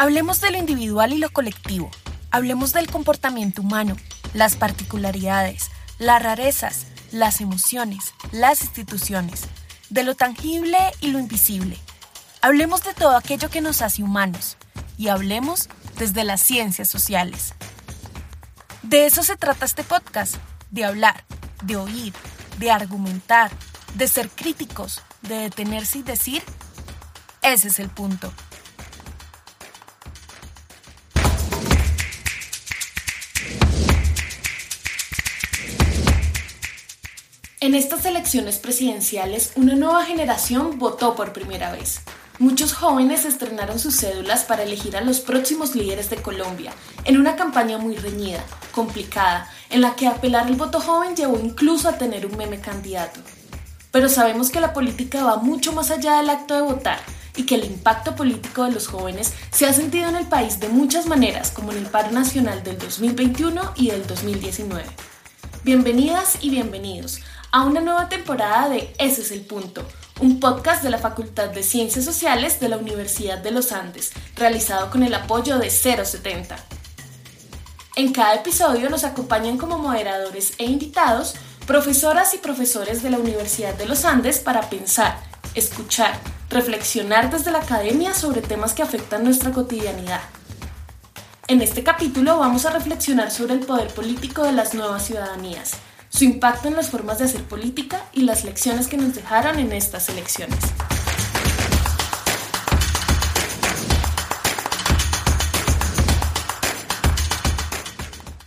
Hablemos 0.00 0.40
de 0.40 0.50
lo 0.50 0.56
individual 0.56 1.12
y 1.12 1.18
lo 1.18 1.28
colectivo. 1.28 1.90
Hablemos 2.30 2.72
del 2.72 2.90
comportamiento 2.90 3.60
humano, 3.60 3.98
las 4.32 4.56
particularidades, 4.56 5.70
las 5.98 6.22
rarezas, 6.22 6.86
las 7.12 7.42
emociones, 7.42 8.14
las 8.32 8.62
instituciones, 8.62 9.42
de 9.90 10.02
lo 10.02 10.14
tangible 10.14 10.78
y 11.02 11.08
lo 11.08 11.18
invisible. 11.18 11.76
Hablemos 12.40 12.82
de 12.82 12.94
todo 12.94 13.14
aquello 13.14 13.50
que 13.50 13.60
nos 13.60 13.82
hace 13.82 14.02
humanos 14.02 14.56
y 14.96 15.08
hablemos 15.08 15.68
desde 15.98 16.24
las 16.24 16.40
ciencias 16.40 16.88
sociales. 16.88 17.52
De 18.82 19.04
eso 19.04 19.22
se 19.22 19.36
trata 19.36 19.66
este 19.66 19.84
podcast, 19.84 20.36
de 20.70 20.86
hablar, 20.86 21.24
de 21.62 21.76
oír, 21.76 22.14
de 22.58 22.70
argumentar, 22.70 23.50
de 23.96 24.08
ser 24.08 24.30
críticos, 24.30 25.02
de 25.20 25.40
detenerse 25.40 25.98
y 25.98 26.02
decir, 26.02 26.42
ese 27.42 27.68
es 27.68 27.78
el 27.78 27.90
punto. 27.90 28.32
En 37.62 37.74
estas 37.74 38.06
elecciones 38.06 38.56
presidenciales, 38.56 39.52
una 39.54 39.74
nueva 39.74 40.06
generación 40.06 40.78
votó 40.78 41.14
por 41.14 41.34
primera 41.34 41.70
vez. 41.70 42.00
Muchos 42.38 42.72
jóvenes 42.72 43.26
estrenaron 43.26 43.78
sus 43.78 43.96
cédulas 43.96 44.44
para 44.44 44.62
elegir 44.62 44.96
a 44.96 45.02
los 45.02 45.20
próximos 45.20 45.74
líderes 45.74 46.08
de 46.08 46.16
Colombia, 46.16 46.72
en 47.04 47.20
una 47.20 47.36
campaña 47.36 47.76
muy 47.76 47.96
reñida, 47.96 48.42
complicada, 48.72 49.46
en 49.68 49.82
la 49.82 49.94
que 49.94 50.06
apelar 50.06 50.46
al 50.46 50.56
voto 50.56 50.80
joven 50.80 51.14
llevó 51.14 51.38
incluso 51.38 51.90
a 51.90 51.98
tener 51.98 52.24
un 52.24 52.34
meme 52.38 52.60
candidato. 52.60 53.20
Pero 53.90 54.08
sabemos 54.08 54.48
que 54.48 54.60
la 54.60 54.72
política 54.72 55.22
va 55.22 55.36
mucho 55.36 55.72
más 55.72 55.90
allá 55.90 56.16
del 56.16 56.30
acto 56.30 56.54
de 56.54 56.62
votar 56.62 57.00
y 57.36 57.44
que 57.44 57.56
el 57.56 57.66
impacto 57.66 58.16
político 58.16 58.64
de 58.64 58.72
los 58.72 58.86
jóvenes 58.86 59.34
se 59.50 59.66
ha 59.66 59.74
sentido 59.74 60.08
en 60.08 60.16
el 60.16 60.26
país 60.28 60.60
de 60.60 60.70
muchas 60.70 61.04
maneras, 61.04 61.50
como 61.50 61.72
en 61.72 61.78
el 61.78 61.86
paro 61.90 62.10
nacional 62.10 62.62
del 62.62 62.78
2021 62.78 63.74
y 63.76 63.90
del 63.90 64.06
2019. 64.06 64.82
Bienvenidas 65.62 66.38
y 66.40 66.48
bienvenidos 66.48 67.20
a 67.52 67.64
una 67.64 67.80
nueva 67.80 68.08
temporada 68.08 68.68
de 68.68 68.94
Ese 68.98 69.22
es 69.22 69.32
el 69.32 69.40
punto, 69.40 69.82
un 70.20 70.38
podcast 70.38 70.82
de 70.82 70.90
la 70.90 70.98
Facultad 70.98 71.50
de 71.50 71.62
Ciencias 71.62 72.04
Sociales 72.04 72.60
de 72.60 72.68
la 72.68 72.76
Universidad 72.76 73.38
de 73.38 73.50
los 73.50 73.72
Andes, 73.72 74.12
realizado 74.36 74.90
con 74.90 75.02
el 75.02 75.14
apoyo 75.14 75.58
de 75.58 75.70
070. 75.70 76.56
En 77.96 78.12
cada 78.12 78.34
episodio 78.34 78.88
nos 78.88 79.04
acompañan 79.04 79.58
como 79.58 79.78
moderadores 79.78 80.52
e 80.58 80.64
invitados 80.64 81.34
profesoras 81.66 82.34
y 82.34 82.38
profesores 82.38 83.02
de 83.02 83.10
la 83.10 83.18
Universidad 83.18 83.74
de 83.74 83.86
los 83.86 84.04
Andes 84.04 84.38
para 84.38 84.70
pensar, 84.70 85.18
escuchar, 85.54 86.18
reflexionar 86.50 87.30
desde 87.30 87.50
la 87.50 87.58
academia 87.58 88.14
sobre 88.14 88.42
temas 88.42 88.74
que 88.74 88.82
afectan 88.82 89.24
nuestra 89.24 89.50
cotidianidad. 89.50 90.20
En 91.48 91.62
este 91.62 91.82
capítulo 91.82 92.38
vamos 92.38 92.64
a 92.64 92.70
reflexionar 92.70 93.32
sobre 93.32 93.54
el 93.54 93.60
poder 93.60 93.88
político 93.88 94.44
de 94.44 94.52
las 94.52 94.74
nuevas 94.74 95.04
ciudadanías 95.04 95.72
su 96.10 96.24
impacto 96.24 96.68
en 96.68 96.76
las 96.76 96.90
formas 96.90 97.18
de 97.18 97.24
hacer 97.24 97.44
política 97.44 98.04
y 98.12 98.22
las 98.22 98.44
lecciones 98.44 98.88
que 98.88 98.98
nos 98.98 99.14
dejaron 99.14 99.58
en 99.58 99.72
estas 99.72 100.08
elecciones. 100.10 100.58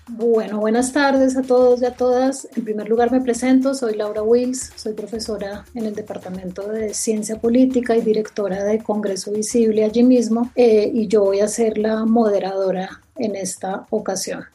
Bueno, 0.08 0.60
buenas 0.60 0.94
tardes 0.94 1.36
a 1.36 1.42
todos 1.42 1.82
y 1.82 1.86
a 1.86 1.96
todas. 1.96 2.48
En 2.56 2.64
primer 2.64 2.88
lugar 2.88 3.12
me 3.12 3.20
presento, 3.20 3.74
soy 3.74 3.96
Laura 3.96 4.22
Wills, 4.22 4.72
soy 4.76 4.94
profesora 4.94 5.66
en 5.74 5.86
el 5.86 5.96
Departamento 5.96 6.68
de 6.68 6.94
Ciencia 6.94 7.40
Política 7.40 7.96
y 7.96 8.02
directora 8.02 8.64
de 8.64 8.82
Congreso 8.82 9.32
Visible 9.32 9.84
allí 9.84 10.04
mismo 10.04 10.50
eh, 10.56 10.90
y 10.94 11.08
yo 11.08 11.24
voy 11.24 11.40
a 11.40 11.48
ser 11.48 11.78
la 11.78 12.06
moderadora 12.06 13.02
en 13.18 13.36
esta 13.36 13.86
ocasión. 13.90 14.53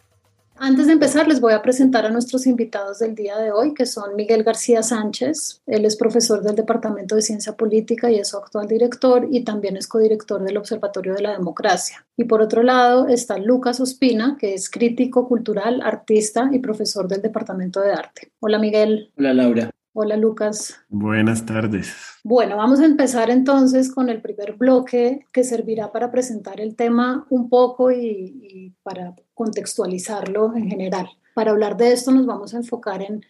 Antes 0.61 0.89
de 0.89 0.95
empezar, 0.95 1.29
les 1.29 1.41
voy 1.41 1.53
a 1.53 1.63
presentar 1.63 2.05
a 2.05 2.11
nuestros 2.11 2.47
invitados 2.47 2.99
del 2.99 3.15
día 3.15 3.39
de 3.39 3.53
hoy, 3.53 3.75
que 3.75 3.87
son 3.87 4.17
Miguel 4.17 4.43
García 4.43 4.83
Sánchez. 4.83 5.63
Él 5.67 5.85
es 5.85 5.97
profesor 5.97 6.43
del 6.43 6.57
Departamento 6.57 7.15
de 7.15 7.23
Ciencia 7.23 7.57
Política 7.57 8.11
y 8.11 8.17
es 8.17 8.29
su 8.29 8.39
actual 8.39 8.67
director 8.67 9.29
y 9.31 9.45
también 9.45 9.77
es 9.77 9.87
codirector 9.87 10.43
del 10.43 10.57
Observatorio 10.57 11.15
de 11.15 11.23
la 11.23 11.33
Democracia. 11.33 12.05
Y 12.17 12.25
por 12.25 12.43
otro 12.43 12.65
lado 12.65 13.07
está 13.07 13.39
Lucas 13.39 13.79
Ospina, 13.79 14.37
que 14.39 14.55
es 14.55 14.69
crítico 14.69 15.29
cultural, 15.29 15.81
artista 15.81 16.51
y 16.53 16.59
profesor 16.59 17.07
del 17.07 17.23
Departamento 17.23 17.81
de 17.81 17.93
Arte. 17.93 18.33
Hola 18.41 18.59
Miguel. 18.59 19.13
Hola 19.17 19.35
Laura. 19.35 19.71
Hola 20.01 20.17
Lucas. 20.17 20.79
Buenas 20.89 21.45
tardes. 21.45 21.93
Bueno, 22.23 22.57
vamos 22.57 22.79
a 22.79 22.85
empezar 22.85 23.31
entonces 23.31 23.93
con 23.93 24.09
el 24.09 24.23
primer 24.23 24.53
bloque 24.53 25.27
que 25.33 25.43
servirá 25.43 25.91
para 25.91 26.13
presentar 26.13 26.61
el 26.61 26.77
tema 26.77 27.27
un 27.31 27.49
poco 27.49 27.91
y, 27.91 28.77
para 28.85 29.17
contextualizarlo 29.35 30.55
en 30.55 30.69
general. 30.69 31.09
Para 31.35 31.51
hablar 31.51 31.77
de 31.77 31.91
esto 31.91 32.13
nos 32.13 32.27
vamos 32.27 32.55
a 32.55 32.59
enfocar 32.59 33.03
en 33.03 33.25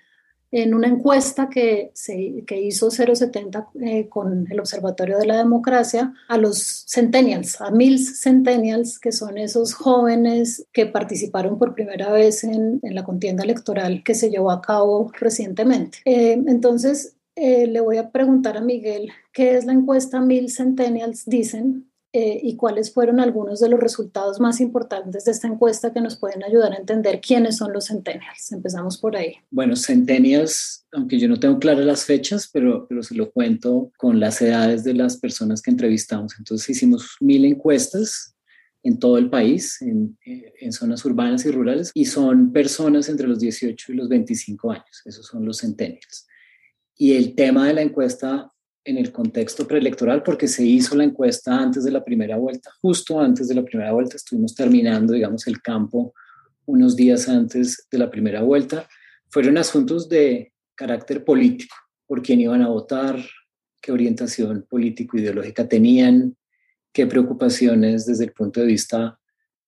en 0.50 0.74
una 0.74 0.88
encuesta 0.88 1.48
que, 1.48 1.90
se, 1.94 2.44
que 2.46 2.60
hizo 2.60 2.90
070 2.90 3.68
eh, 3.80 4.08
con 4.08 4.46
el 4.50 4.60
Observatorio 4.60 5.18
de 5.18 5.26
la 5.26 5.36
Democracia 5.36 6.14
a 6.28 6.38
los 6.38 6.84
centennials, 6.88 7.60
a 7.60 7.70
mil 7.70 7.98
centennials, 7.98 8.98
que 8.98 9.12
son 9.12 9.38
esos 9.38 9.74
jóvenes 9.74 10.66
que 10.72 10.86
participaron 10.86 11.58
por 11.58 11.74
primera 11.74 12.10
vez 12.10 12.44
en, 12.44 12.80
en 12.82 12.94
la 12.94 13.04
contienda 13.04 13.44
electoral 13.44 14.02
que 14.04 14.14
se 14.14 14.30
llevó 14.30 14.50
a 14.50 14.62
cabo 14.62 15.10
recientemente. 15.18 15.98
Eh, 16.04 16.42
entonces, 16.46 17.14
eh, 17.40 17.68
le 17.68 17.80
voy 17.80 17.98
a 17.98 18.10
preguntar 18.10 18.56
a 18.56 18.60
Miguel 18.60 19.12
qué 19.32 19.56
es 19.56 19.64
la 19.64 19.72
encuesta 19.72 20.20
Mil 20.20 20.50
Centennials 20.50 21.24
Dicen 21.24 21.87
eh, 22.14 22.40
y 22.42 22.56
cuáles 22.56 22.92
fueron 22.94 23.20
algunos 23.20 23.60
de 23.60 23.68
los 23.68 23.78
resultados 23.78 24.40
más 24.40 24.62
importantes 24.62 25.26
de 25.26 25.32
esta 25.32 25.46
encuesta 25.46 25.92
que 25.92 26.00
nos 26.00 26.16
pueden 26.16 26.42
ayudar 26.42 26.72
a 26.72 26.76
entender 26.76 27.20
quiénes 27.20 27.58
son 27.58 27.74
los 27.74 27.88
centennials. 27.88 28.50
Empezamos 28.50 28.96
por 28.96 29.14
ahí. 29.14 29.34
Bueno, 29.50 29.76
centennials, 29.76 30.86
aunque 30.92 31.18
yo 31.18 31.28
no 31.28 31.38
tengo 31.38 31.58
claras 31.58 31.84
las 31.84 32.06
fechas, 32.06 32.48
pero, 32.50 32.86
pero 32.88 33.02
se 33.02 33.14
lo 33.14 33.30
cuento 33.30 33.92
con 33.98 34.20
las 34.20 34.40
edades 34.40 34.84
de 34.84 34.94
las 34.94 35.18
personas 35.18 35.60
que 35.60 35.70
entrevistamos. 35.70 36.34
Entonces 36.38 36.70
hicimos 36.70 37.16
mil 37.20 37.44
encuestas 37.44 38.34
en 38.82 38.98
todo 38.98 39.18
el 39.18 39.28
país, 39.28 39.82
en, 39.82 40.16
eh, 40.24 40.54
en, 40.60 40.72
zonas 40.72 41.04
urbanas 41.04 41.44
y 41.44 41.50
rurales, 41.50 41.90
y 41.92 42.06
son 42.06 42.52
personas 42.52 43.10
entre 43.10 43.28
los 43.28 43.38
18 43.38 43.92
y 43.92 43.96
los 43.96 44.08
25 44.08 44.70
años, 44.70 45.02
esos 45.04 45.26
son 45.26 45.44
los 45.44 45.60
centennials. 45.60 46.26
Y 46.96 47.14
el 47.14 47.34
tema 47.34 47.66
de 47.66 47.74
la 47.74 47.82
encuesta 47.82 48.50
en 48.84 48.96
el 48.96 49.12
contexto 49.12 49.66
preelectoral 49.66 50.22
porque 50.22 50.48
se 50.48 50.64
hizo 50.64 50.96
la 50.96 51.04
encuesta 51.04 51.58
antes 51.58 51.84
de 51.84 51.90
la 51.90 52.04
primera 52.04 52.36
vuelta, 52.36 52.70
justo 52.80 53.20
antes 53.20 53.48
de 53.48 53.54
la 53.54 53.64
primera 53.64 53.92
vuelta, 53.92 54.16
estuvimos 54.16 54.54
terminando, 54.54 55.12
digamos, 55.12 55.46
el 55.46 55.60
campo 55.60 56.14
unos 56.66 56.96
días 56.96 57.28
antes 57.28 57.86
de 57.90 57.98
la 57.98 58.10
primera 58.10 58.42
vuelta. 58.42 58.86
Fueron 59.30 59.58
asuntos 59.58 60.08
de 60.08 60.52
carácter 60.74 61.24
político, 61.24 61.74
por 62.06 62.22
quién 62.22 62.40
iban 62.40 62.62
a 62.62 62.68
votar, 62.68 63.18
qué 63.80 63.92
orientación 63.92 64.66
político-ideológica 64.68 65.68
tenían, 65.68 66.36
qué 66.92 67.06
preocupaciones 67.06 68.06
desde 68.06 68.24
el 68.24 68.32
punto 68.32 68.60
de 68.60 68.66
vista, 68.66 69.18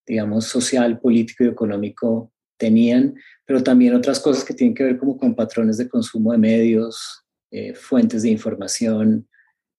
digamos, 0.06 0.46
social, 0.46 0.98
político 0.98 1.44
y 1.44 1.48
económico 1.48 2.32
tenían, 2.56 3.14
pero 3.46 3.62
también 3.62 3.94
otras 3.94 4.20
cosas 4.20 4.44
que 4.44 4.54
tienen 4.54 4.74
que 4.74 4.84
ver 4.84 4.98
como 4.98 5.16
con 5.16 5.34
patrones 5.34 5.78
de 5.78 5.88
consumo 5.88 6.32
de 6.32 6.38
medios, 6.38 7.24
eh, 7.50 7.74
fuentes 7.74 8.22
de 8.22 8.30
información, 8.30 9.28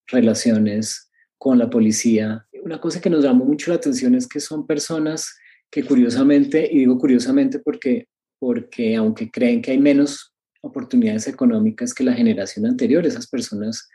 relaciones 0.08 1.10
con 1.38 1.58
la 1.58 1.70
policía. 1.70 2.46
Una 2.64 2.80
cosa 2.80 3.02
que 3.02 3.10
nos 3.10 3.24
llamó 3.24 3.46
mucho 3.46 3.72
la 3.72 3.78
atención 3.78 4.14
es 4.16 4.28
que 4.28 4.40
son 4.40 4.68
personas 4.68 5.36
que 5.72 5.84
curiosamente, 5.84 6.68
y 6.72 6.80
digo 6.80 6.98
curiosamente 6.98 7.60
porque, 7.60 8.08
porque 8.40 8.96
aunque 8.96 9.32
creen 9.32 9.62
que 9.62 9.72
hay 9.72 9.80
menos 9.80 10.34
oportunidades 10.62 11.28
económicas 11.28 11.94
que 11.94 12.04
la 12.04 12.14
generación 12.14 12.66
anterior, 12.66 13.06
esas 13.06 13.28
personas 13.28 13.90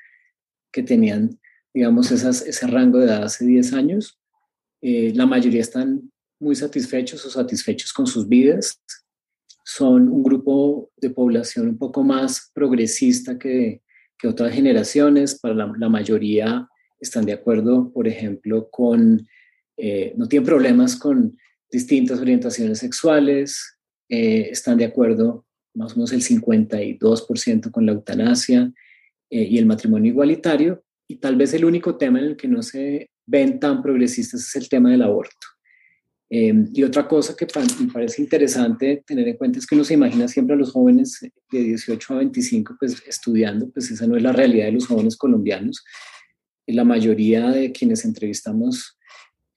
que 0.72 0.82
tenían, 0.82 1.38
digamos, 1.72 2.10
esas, 2.10 2.42
ese 2.42 2.66
rango 2.66 2.98
de 2.98 3.06
edad 3.06 3.24
hace 3.24 3.44
10 3.44 3.72
años, 3.74 4.18
eh, 4.82 5.12
la 5.14 5.26
mayoría 5.26 5.60
están 5.60 6.10
muy 6.40 6.54
satisfechos 6.54 7.24
o 7.24 7.30
satisfechos 7.30 7.92
con 7.92 8.06
sus 8.06 8.28
vidas, 8.28 8.82
son 9.66 10.08
un 10.08 10.22
grupo 10.22 10.92
de 10.96 11.10
población 11.10 11.66
un 11.66 11.76
poco 11.76 12.04
más 12.04 12.52
progresista 12.54 13.36
que, 13.36 13.82
que 14.16 14.28
otras 14.28 14.54
generaciones. 14.54 15.40
Para 15.40 15.54
la, 15.54 15.88
mayoría 15.88 16.68
están 17.00 17.26
de 17.26 17.32
acuerdo, 17.32 17.92
por 17.92 18.06
ejemplo, 18.06 18.70
con, 18.70 19.26
eh, 19.76 20.14
no 20.16 20.28
tienen 20.28 20.46
problemas 20.46 20.94
con 20.94 21.36
distintas 21.68 22.20
orientaciones 22.20 22.78
sexuales, 22.78 23.76
eh, 24.08 24.48
están 24.52 24.78
de 24.78 24.84
acuerdo 24.84 25.44
más 25.74 25.92
o 25.92 25.96
menos 25.96 26.12
el 26.12 26.22
52% 26.22 27.72
con 27.72 27.86
la 27.86 27.92
eutanasia 27.92 28.72
eh, 29.30 29.42
y 29.42 29.58
el 29.58 29.66
matrimonio 29.66 30.12
igualitario. 30.12 30.84
Y 31.08 31.16
tal 31.16 31.34
vez 31.34 31.52
el 31.54 31.64
único 31.64 31.96
tema 31.96 32.20
en 32.20 32.26
el 32.26 32.36
que 32.36 32.46
no 32.46 32.62
se 32.62 33.10
ven 33.26 33.58
tan 33.58 33.82
progresistas 33.82 34.42
es 34.42 34.54
el 34.54 34.68
tema 34.68 34.92
del 34.92 35.02
aborto. 35.02 35.55
Em, 36.28 36.68
y 36.72 36.82
otra 36.82 37.06
cosa 37.06 37.36
que 37.36 37.46
me 37.80 37.92
parece 37.92 38.20
interesante 38.20 39.04
tener 39.06 39.28
en 39.28 39.36
cuenta 39.36 39.60
es 39.60 39.66
que 39.66 39.76
uno 39.76 39.84
se 39.84 39.94
imagina 39.94 40.26
siempre 40.26 40.54
a 40.54 40.58
los 40.58 40.72
jóvenes 40.72 41.20
de 41.52 41.58
18 41.60 42.14
a 42.14 42.16
25 42.18 42.76
pues 42.80 43.02
estudiando, 43.06 43.70
pues 43.70 43.90
esa 43.90 44.06
no 44.06 44.16
es 44.16 44.22
la 44.22 44.32
realidad 44.32 44.66
de 44.66 44.72
los 44.72 44.86
jóvenes 44.86 45.16
colombianos. 45.16 45.84
La 46.66 46.82
mayoría 46.82 47.50
de 47.50 47.70
quienes 47.70 48.04
entrevistamos 48.04 48.98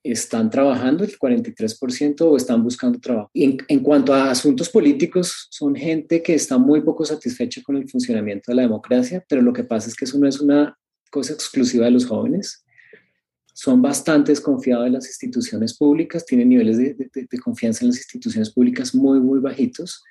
están 0.03 0.49
trabajando 0.49 1.03
el 1.03 1.17
43% 1.17 2.21
o 2.21 2.37
están 2.37 2.63
buscando 2.63 2.99
trabajo. 2.99 3.29
Y 3.33 3.45
en, 3.45 3.57
en, 3.67 3.79
cuanto 3.79 4.13
a 4.13 4.29
asuntos 4.29 4.69
políticos, 4.69 5.47
son 5.49 5.75
gente 5.75 6.21
que 6.21 6.35
está 6.35 6.57
muy 6.57 6.81
poco 6.81 7.03
satisfecha 7.03 7.61
con 7.63 7.77
el 7.77 7.89
funcionamiento 7.89 8.51
de 8.51 8.55
la 8.55 8.61
democracia, 8.61 9.25
pero 9.27 9.41
lo 9.41 9.51
que 9.51 9.63
pasa 9.63 9.89
es 9.89 9.95
que 9.95 10.05
eso 10.05 10.17
no 10.19 10.27
es 10.27 10.39
una 10.39 10.77
cosa 11.11 11.33
exclusiva 11.33 11.85
de 11.85 11.91
los 11.91 12.05
jóvenes. 12.05 12.63
Son 13.59 13.81
bastante 13.81 14.31
desconfiados 14.31 14.85
de 14.85 14.91
las 14.91 15.07
instituciones 15.07 15.77
públicas, 15.77 16.25
tienen 16.25 16.47
niveles 16.47 16.77
de, 16.77 17.39
confianza 17.43 17.83
en 17.83 17.89
las 17.89 17.97
instituciones 17.97 18.51
públicas 18.51 18.95
muy, 18.95 19.19
muy 19.19 19.39
bajitos 19.39 20.01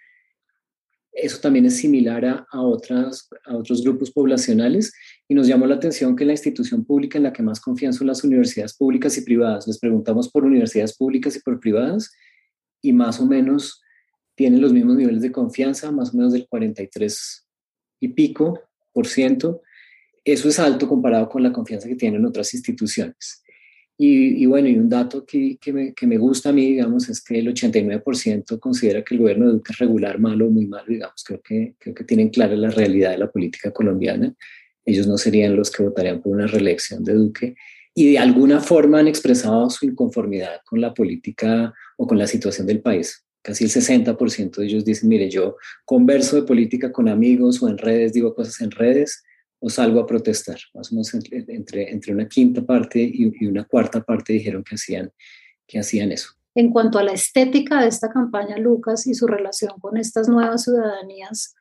eso 1.20 1.40
también 1.40 1.66
es 1.66 1.76
similar 1.76 2.24
a, 2.24 2.46
a, 2.50 2.62
otras, 2.62 3.28
a 3.44 3.56
otros 3.56 3.82
grupos 3.82 4.10
poblacionales 4.10 4.92
y 5.26 5.34
nos 5.34 5.48
llamó 5.48 5.66
la 5.66 5.74
atención 5.74 6.14
que 6.14 6.24
la 6.24 6.32
institución 6.32 6.84
pública 6.84 7.18
en 7.18 7.24
la 7.24 7.32
que 7.32 7.42
más 7.42 7.60
confían 7.60 7.92
son 7.92 8.06
las 8.06 8.22
universidades 8.22 8.76
públicas 8.76 9.16
y 9.18 9.22
privadas. 9.22 9.66
Les 9.66 9.78
preguntamos 9.78 10.28
por 10.28 10.44
universidades 10.44 10.96
públicas 10.96 11.34
y 11.34 11.40
por 11.40 11.58
privadas 11.58 12.12
y 12.80 12.92
más 12.92 13.18
o 13.20 13.26
menos 13.26 13.82
tienen 14.36 14.60
los 14.60 14.72
mismos 14.72 14.96
niveles 14.96 15.22
de 15.22 15.32
confianza, 15.32 15.90
más 15.90 16.14
o 16.14 16.16
menos 16.16 16.32
del 16.32 16.46
43 16.48 17.46
y 18.00 18.08
pico 18.08 18.60
por 18.92 19.08
ciento. 19.08 19.62
Eso 20.32 20.48
es 20.48 20.58
alto 20.58 20.86
comparado 20.86 21.28
con 21.28 21.42
la 21.42 21.52
confianza 21.52 21.88
que 21.88 21.96
tienen 21.96 22.24
otras 22.26 22.52
instituciones. 22.52 23.42
Y, 24.00 24.46
bueno, 24.46 24.68
y 24.68 24.78
un 24.78 24.88
dato 24.88 25.26
que, 25.26 25.58
que, 25.60 25.72
me, 25.72 26.18
gusta 26.18 26.50
a 26.50 26.52
mí, 26.52 26.66
digamos, 26.66 27.08
es 27.08 27.20
que 27.20 27.40
el 27.40 27.52
89% 27.52 28.60
considera 28.60 29.02
que 29.02 29.14
el 29.14 29.20
gobierno 29.20 29.46
de 29.46 29.52
Duque 29.54 29.72
es 29.72 29.78
regular, 29.78 30.20
malo 30.20 30.46
o 30.46 30.50
muy 30.50 30.66
malo, 30.66 30.84
digamos. 30.86 31.24
Creo 31.24 31.40
que, 31.42 31.74
creo 31.80 31.96
que 31.96 32.04
tienen 32.04 32.28
clara 32.28 32.54
la 32.54 32.70
realidad 32.70 33.10
de 33.10 33.18
la 33.18 33.28
política 33.28 33.72
colombiana. 33.72 34.32
Ellos 34.84 35.08
no 35.08 35.18
serían 35.18 35.56
los 35.56 35.72
que 35.72 35.82
votarían 35.82 36.22
por 36.22 36.32
una 36.32 36.46
reelección 36.46 37.02
de 37.02 37.14
Duque. 37.14 37.54
Y 37.92 38.12
de 38.12 38.18
alguna 38.20 38.60
forma 38.60 39.00
han 39.00 39.08
expresado 39.08 39.68
su 39.68 39.86
inconformidad 39.86 40.60
con 40.64 40.80
la 40.80 40.94
política 40.94 41.74
o 41.96 42.06
con 42.06 42.18
la 42.18 42.28
situación 42.28 42.68
del 42.68 42.80
país. 42.82 43.24
Casi 43.42 43.64
el 43.64 43.70
60% 43.70 44.56
de 44.58 44.66
ellos 44.66 44.84
dicen, 44.84 45.08
mire, 45.08 45.28
yo 45.28 45.56
converso 45.84 46.36
de 46.36 46.42
política 46.42 46.92
con 46.92 47.08
amigos 47.08 47.60
o 47.62 47.68
en 47.68 47.78
redes, 47.78 48.12
digo 48.12 48.34
cosas 48.36 48.60
en 48.60 48.70
redes, 48.70 49.24
o 49.60 49.70
salgo 49.70 50.00
a 50.00 50.06
protestar. 50.06 50.58
Más 50.74 50.92
o 50.92 50.94
menos 50.94 51.12
entre, 51.14 51.92
entre 51.92 52.14
una 52.14 52.28
quinta 52.28 52.62
parte 52.62 53.00
y, 53.00 53.46
una 53.46 53.64
cuarta 53.64 54.02
parte 54.02 54.32
dijeron 54.32 54.62
que 54.62 54.76
hacían, 54.76 55.10
que 55.66 55.78
hacían 55.78 56.12
eso. 56.12 56.30
En 56.54 56.70
cuanto 56.70 56.98
a 56.98 57.04
la 57.04 57.12
estética 57.12 57.80
de 57.80 57.88
esta 57.88 58.10
campaña, 58.10 58.56
Lucas, 58.58 59.06
y 59.06 59.14
su 59.14 59.26
relación 59.26 59.72
con 59.80 59.96
estas 59.96 60.28
nuevas 60.28 60.64
ciudadanías, 60.64 61.54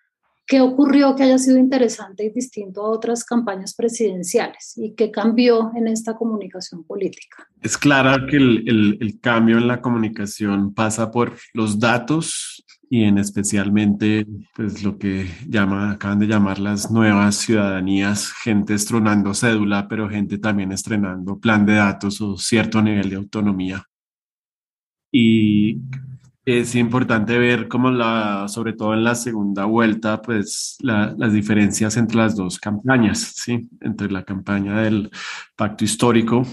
¿qué 0.47 0.61
ocurrió 0.61 1.15
que 1.15 1.23
haya 1.23 1.38
sido 1.38 1.57
interesante 1.57 2.23
y 2.23 2.29
distinto 2.29 2.81
a 2.81 2.89
otras 2.89 3.23
campañas 3.23 3.75
presidenciales? 3.75 4.73
¿Y 4.77 4.93
qué 4.93 5.11
cambió 5.11 5.71
en 5.75 5.88
esta 5.88 6.15
comunicación 6.15 6.83
política? 6.83 7.47
Es 7.61 7.77
claro 7.77 8.25
que 8.27 8.38
el, 8.38 8.63
el, 8.67 8.97
el 9.01 9.19
cambio 9.19 9.57
en 9.57 9.67
la 9.67 9.81
comunicación 9.81 10.73
pasa 10.73 11.11
por 11.11 11.38
los 11.53 11.79
datos 11.79 12.63
y 12.89 13.04
en 13.04 13.18
especialmente 13.18 14.25
pues 14.56 14.84
lo 14.84 14.98
que 14.98 15.28
llama, 15.48 15.92
acaban 15.92 16.19
de 16.19 16.28
llamar 16.28 16.60
las 16.60 16.89
nuevas 16.92 17.36
ciudadanías, 17.36 18.31
gente 18.31 18.74
estrenando 18.74 19.34
cédula, 19.34 19.88
pero 19.88 20.10
gente 20.10 20.38
también 20.38 20.72
estrenando 20.72 21.39
plan 21.39 21.66
de 21.66 21.75
datos 21.75 22.22
o 22.22 22.38
cierto 22.38 22.81
nivel 22.81 23.10
de 23.10 23.16
autonomía. 23.18 23.84
Y 25.12 25.81
es 26.47 26.75
importante 26.75 27.38
ver 27.38 27.67
cómo 27.67 27.91
la, 27.91 28.47
sobre 28.47 28.71
todo 28.71 28.94
en 28.94 29.03
la 29.03 29.15
segunda 29.15 29.65
vuelta, 29.65 30.21
pues 30.21 30.77
las 30.79 31.33
diferencias 31.33 31.97
entre 31.97 32.15
las 32.15 32.38
dos 32.38 32.57
campañas, 32.57 33.33
¿sí? 33.35 33.67
Entre 33.81 34.09
la 34.09 34.23
campaña 34.23 34.79
del 34.79 35.11
pacto 35.57 35.83
histórico, 35.83 36.47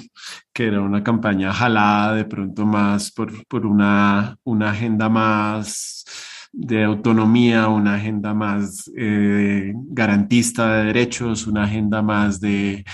que 0.52 0.66
era 0.66 0.80
una 0.80 1.04
campaña 1.04 1.52
jalada 1.52 2.16
de 2.16 2.24
pronto 2.24 2.66
más 2.66 3.12
por, 3.12 3.46
por 3.46 3.66
una, 3.66 4.36
una 4.42 4.70
agenda 4.72 5.08
más 5.08 6.04
de 6.52 6.82
autonomía, 6.82 7.68
una 7.68 7.94
agenda 7.94 8.34
más 8.34 8.90
eh, 8.96 9.72
garantista 9.76 10.74
de 10.74 10.86
derechos, 10.86 11.46
una 11.46 11.64
agenda 11.64 12.02
más 12.02 12.40
de 12.40 12.84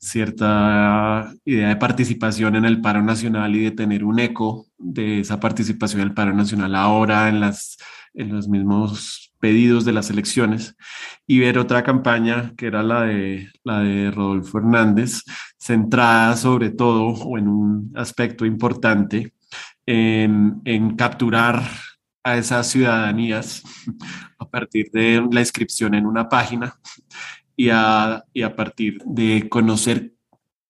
cierta 0.00 1.32
idea 1.44 1.68
de 1.68 1.76
participación 1.76 2.56
en 2.56 2.64
el 2.64 2.80
paro 2.80 3.02
nacional 3.02 3.54
y 3.54 3.64
de 3.64 3.70
tener 3.70 4.02
un 4.04 4.18
eco 4.18 4.66
de 4.78 5.20
esa 5.20 5.38
participación 5.38 6.00
del 6.00 6.14
paro 6.14 6.32
nacional 6.32 6.74
ahora 6.74 7.28
en, 7.28 7.40
las, 7.40 7.76
en 8.14 8.34
los 8.34 8.48
mismos 8.48 9.32
pedidos 9.38 9.84
de 9.84 9.92
las 9.92 10.10
elecciones. 10.10 10.74
Y 11.26 11.38
ver 11.38 11.58
otra 11.58 11.84
campaña 11.84 12.52
que 12.56 12.66
era 12.66 12.82
la 12.82 13.02
de, 13.02 13.50
la 13.62 13.80
de 13.80 14.10
Rodolfo 14.10 14.58
Hernández, 14.58 15.22
centrada 15.58 16.36
sobre 16.36 16.70
todo 16.70 17.08
o 17.08 17.38
en 17.38 17.48
un 17.48 17.92
aspecto 17.94 18.46
importante 18.46 19.34
en, 19.86 20.62
en 20.64 20.96
capturar 20.96 21.62
a 22.22 22.36
esas 22.36 22.68
ciudadanías 22.68 23.62
a 24.38 24.48
partir 24.48 24.90
de 24.92 25.26
la 25.30 25.40
inscripción 25.40 25.94
en 25.94 26.06
una 26.06 26.28
página 26.28 26.74
y 27.60 27.68
a, 27.68 28.24
y 28.32 28.40
a 28.40 28.56
partir 28.56 29.02
de 29.04 29.46
conocer 29.50 30.14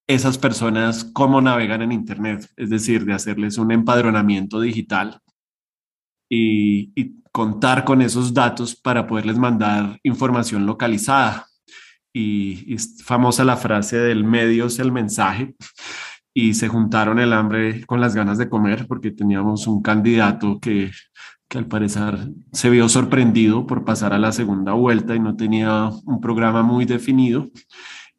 esas 0.08 0.38
personas 0.38 1.04
cómo 1.04 1.40
navegan 1.40 1.82
en 1.82 1.92
Internet, 1.92 2.50
es 2.56 2.68
decir, 2.68 3.04
de 3.04 3.12
hacerles 3.12 3.58
un 3.58 3.70
empadronamiento 3.70 4.60
digital 4.60 5.20
y, 6.28 7.14
contar 7.30 7.84
con 7.84 8.02
esos 8.02 8.34
datos 8.34 8.74
para 8.74 9.06
poderles 9.06 9.38
mandar 9.38 10.00
información 10.02 10.66
localizada. 10.66 11.46
Y, 12.12 12.64
y, 12.66 12.74
es 12.74 13.00
famosa 13.04 13.44
la 13.44 13.56
frase 13.56 13.96
del 13.98 14.24
medio 14.24 14.66
es 14.66 14.80
el 14.80 14.90
mensaje 14.90 15.54
y 16.34 16.54
se 16.54 16.66
juntaron 16.66 17.20
el 17.20 17.32
hambre 17.32 17.86
con 17.86 18.00
las 18.00 18.16
ganas 18.16 18.36
de 18.36 18.48
comer 18.48 18.88
porque 18.88 19.12
teníamos 19.12 19.68
un 19.68 19.80
candidato 19.80 20.58
que 20.58 20.90
que 21.50 21.58
al 21.58 21.66
parecer 21.66 22.16
se 22.52 22.70
vio 22.70 22.88
sorprendido 22.88 23.66
por 23.66 23.84
pasar 23.84 24.14
a 24.14 24.20
la 24.20 24.30
segunda 24.30 24.72
vuelta 24.72 25.16
y 25.16 25.18
no 25.18 25.36
tenía 25.36 25.90
un 26.06 26.20
programa 26.20 26.62
muy 26.62 26.84
definido 26.84 27.50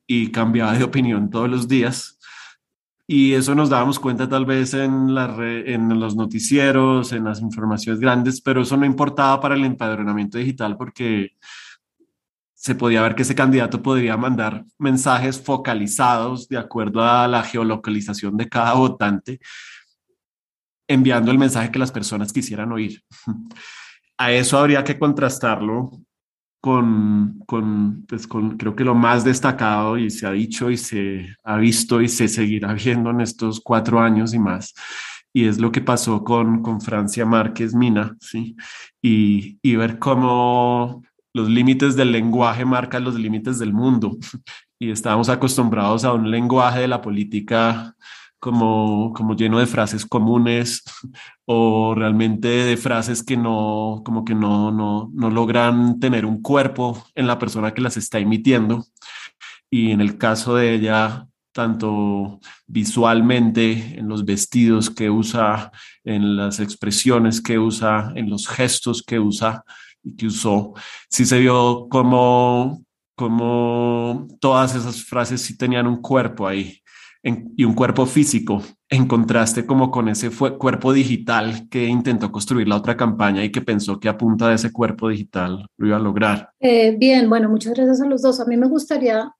y 0.05 0.31
cambiaba 0.31 0.73
de 0.73 0.83
opinión 0.91 1.29
todos 1.29 1.49
los 1.49 1.67
días. 1.69 2.19
Y 3.07 3.31
eso 3.33 3.55
nos 3.55 3.69
dábamos 3.69 3.99
cuenta 3.99 4.27
tal 4.27 4.45
vez 4.45 4.73
en, 4.73 5.15
la 5.15 5.33
en 5.39 5.97
los 5.97 6.15
noticieros, 6.15 7.13
en 7.13 7.23
las 7.23 7.39
informaciones 7.41 8.01
grandes, 8.01 8.41
pero 8.41 8.63
eso 8.63 8.75
no 8.75 8.85
importaba 8.85 9.39
para 9.39 9.55
el 9.55 9.63
empadronamiento 9.63 10.37
digital 10.37 10.75
porque 10.75 11.31
se 12.53 12.75
podía 12.75 13.01
ver 13.01 13.15
que 13.15 13.21
ese 13.21 13.33
candidato 13.33 13.81
podría 13.81 14.17
mandar 14.17 14.65
mensajes 14.77 15.41
focalizados 15.41 16.49
de 16.49 16.57
acuerdo 16.57 17.01
a 17.01 17.29
la 17.29 17.43
geolocalización 17.43 18.35
de 18.35 18.49
cada 18.49 18.73
votante 18.73 19.39
enviando 20.91 21.31
el 21.31 21.37
mensaje 21.37 21.71
que 21.71 21.79
las 21.79 21.91
personas 21.91 22.33
quisieran 22.33 22.71
oír. 22.71 23.01
A 24.17 24.31
eso 24.31 24.59
habría 24.59 24.83
que 24.83 24.99
contrastarlo 24.99 25.91
con, 26.61 27.39
con, 27.47 28.05
pues 28.07 28.27
con, 28.27 28.55
creo 28.57 28.75
que 28.75 28.83
lo 28.83 28.93
más 28.93 29.23
destacado 29.23 29.97
y 29.97 30.11
se 30.11 30.27
ha 30.27 30.31
dicho 30.31 30.69
y 30.69 30.77
se 30.77 31.35
ha 31.43 31.57
visto 31.57 32.01
y 32.01 32.07
se 32.07 32.27
seguirá 32.27 32.73
viendo 32.73 33.09
en 33.09 33.21
estos 33.21 33.59
cuatro 33.59 33.99
años 33.99 34.35
y 34.35 34.39
más, 34.39 34.75
y 35.33 35.47
es 35.47 35.59
lo 35.59 35.71
que 35.71 35.81
pasó 35.81 36.23
con, 36.23 36.61
con 36.61 36.81
Francia 36.81 37.25
Márquez 37.25 37.73
Mina, 37.73 38.15
¿sí? 38.19 38.55
Y, 39.01 39.57
y 39.63 39.75
ver 39.75 39.97
cómo 39.97 41.01
los 41.33 41.49
límites 41.49 41.95
del 41.95 42.11
lenguaje 42.11 42.65
marcan 42.65 43.03
los 43.03 43.15
límites 43.15 43.59
del 43.59 43.73
mundo. 43.73 44.17
Y 44.83 44.89
estábamos 44.89 45.29
acostumbrados 45.29 46.03
a 46.05 46.11
un 46.11 46.31
lenguaje 46.31 46.79
de 46.79 46.87
la 46.87 47.03
política 47.03 47.95
como, 48.41 49.13
como 49.13 49.35
lleno 49.35 49.59
de 49.59 49.67
frases 49.67 50.03
comunes 50.05 50.83
o 51.45 51.93
realmente 51.95 52.47
de 52.47 52.75
frases 52.75 53.23
que 53.23 53.37
no, 53.37 54.01
como 54.03 54.25
que 54.25 54.33
no, 54.33 54.71
no, 54.71 55.11
no 55.13 55.29
logran 55.29 55.99
tener 55.99 56.25
un 56.25 56.41
cuerpo 56.41 57.05
en 57.15 57.27
la 57.27 57.37
persona 57.37 57.73
que 57.73 57.81
las 57.81 57.97
está 57.97 58.17
emitiendo. 58.19 58.83
Y 59.69 59.91
en 59.91 60.01
el 60.01 60.17
caso 60.17 60.55
de 60.55 60.73
ella, 60.73 61.27
tanto 61.53 62.39
visualmente, 62.65 63.99
en 63.99 64.07
los 64.09 64.25
vestidos 64.25 64.89
que 64.89 65.09
usa, 65.11 65.71
en 66.03 66.35
las 66.35 66.59
expresiones 66.59 67.41
que 67.41 67.59
usa, 67.59 68.11
en 68.15 68.29
los 68.29 68.47
gestos 68.47 69.03
que 69.03 69.19
usa 69.19 69.63
y 70.03 70.15
que 70.15 70.25
usó, 70.25 70.73
sí 71.09 71.25
se 71.25 71.39
vio 71.39 71.87
como, 71.89 72.83
como 73.15 74.27
todas 74.39 74.73
esas 74.75 75.03
frases 75.03 75.41
sí 75.41 75.55
tenían 75.55 75.85
un 75.85 76.01
cuerpo 76.01 76.47
ahí 76.47 76.80
y 77.23 77.63
un 77.63 77.75
cuerpo 77.75 78.05
físico, 78.05 78.63
en 78.89 79.07
contraste 79.07 79.65
como 79.65 79.91
con 79.91 80.09
ese 80.09 80.31
cuerpo 80.57 80.91
digital 80.91 81.69
que 81.69 81.85
intentó 81.85 82.31
construir 82.31 82.67
la 82.67 82.77
otra 82.77 82.97
campaña 82.97 83.43
y 83.43 83.51
que 83.51 83.61
pensó 83.61 83.99
que 83.99 84.09
a 84.09 84.17
punta 84.17 84.49
de 84.49 84.55
ese 84.55 84.71
cuerpo 84.71 85.07
digital 85.07 85.67
lo 85.77 85.87
iba 85.87 85.97
a 85.97 85.99
lograr. 85.99 86.49
Eh, 86.59 86.95
bien, 86.97 87.29
bueno, 87.29 87.47
muchas 87.47 87.73
gracias 87.73 88.01
a 88.01 88.07
los 88.07 88.21
dos. 88.21 88.39
A 88.39 88.45
mí 88.45 88.57
me 88.57 88.67
gustaría 88.67 89.33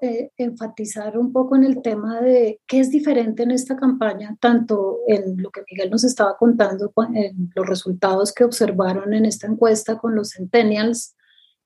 eh, 0.00 0.30
enfatizar 0.38 1.18
un 1.18 1.32
poco 1.32 1.56
en 1.56 1.64
el 1.64 1.82
tema 1.82 2.20
de 2.20 2.60
qué 2.66 2.80
es 2.80 2.90
diferente 2.90 3.42
en 3.42 3.50
esta 3.50 3.76
campaña, 3.76 4.36
tanto 4.40 4.98
en 5.06 5.40
lo 5.40 5.50
que 5.50 5.62
Miguel 5.70 5.90
nos 5.90 6.04
estaba 6.04 6.36
contando, 6.38 6.92
en 7.14 7.50
los 7.54 7.66
resultados 7.66 8.32
que 8.32 8.44
observaron 8.44 9.12
en 9.12 9.26
esta 9.26 9.46
encuesta 9.46 9.98
con 9.98 10.14
los 10.14 10.30
centennials 10.30 11.15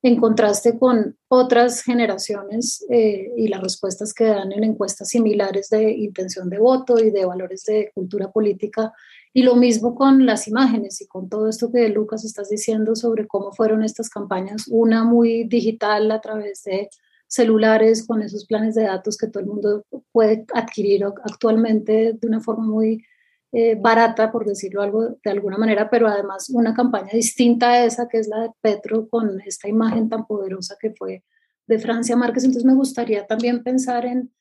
en 0.03 0.19
contraste 0.19 0.79
con 0.79 1.17
otras 1.27 1.83
generaciones 1.83 2.83
eh, 2.89 3.31
y 3.37 3.47
las 3.47 3.61
respuestas 3.61 4.13
que 4.13 4.25
dan 4.25 4.51
en 4.51 4.63
encuestas 4.63 5.09
similares 5.09 5.69
de 5.69 5.91
intención 5.91 6.49
de 6.49 6.57
voto 6.57 6.97
y 6.99 7.11
de 7.11 7.25
valores 7.25 7.63
de 7.65 7.91
cultura 7.93 8.31
política. 8.31 8.93
Y 9.33 9.43
lo 9.43 9.55
mismo 9.55 9.93
con 9.93 10.25
las 10.25 10.47
imágenes 10.47 11.01
y 11.01 11.07
con 11.07 11.29
todo 11.29 11.47
esto 11.47 11.71
que 11.71 11.87
Lucas 11.89 12.25
estás 12.25 12.49
diciendo 12.49 12.95
sobre 12.95 13.27
cómo 13.27 13.51
fueron 13.51 13.83
estas 13.83 14.09
campañas, 14.09 14.65
una 14.67 15.03
muy 15.03 15.43
digital 15.43 16.09
a 16.11 16.19
través 16.19 16.63
de 16.63 16.89
celulares 17.27 18.05
con 18.05 18.21
esos 18.21 18.45
planes 18.45 18.75
de 18.75 18.83
datos 18.83 19.17
que 19.17 19.27
todo 19.27 19.41
el 19.41 19.47
mundo 19.47 19.85
puede 20.11 20.45
adquirir 20.53 21.05
actualmente 21.05 22.13
de 22.19 22.27
una 22.27 22.41
forma 22.41 22.65
muy 22.65 23.05
eh, 23.51 23.75
barata, 23.75 24.31
por 24.31 24.45
decirlo 24.45 24.81
algo, 24.81 25.17
de 25.23 25.31
alguna 25.31 25.57
manera, 25.57 25.89
pero 25.89 26.07
además 26.07 26.49
una 26.49 26.73
campaña 26.73 27.09
distinta 27.13 27.71
a 27.71 27.85
esa 27.85 28.07
que 28.07 28.19
es 28.19 28.27
la 28.27 28.41
de 28.41 28.49
Petro 28.61 29.09
con 29.09 29.41
esta 29.41 29.67
imagen 29.67 30.09
tan 30.09 30.25
poderosa 30.25 30.77
que 30.79 30.91
fue 30.91 31.23
de 31.67 31.79
Francia 31.79 32.15
Márquez. 32.15 32.43
Entonces 32.43 32.65
me 32.65 32.75
gustaría 32.75 33.27
también 33.27 33.63
pensar 33.63 34.05
en 34.05 34.31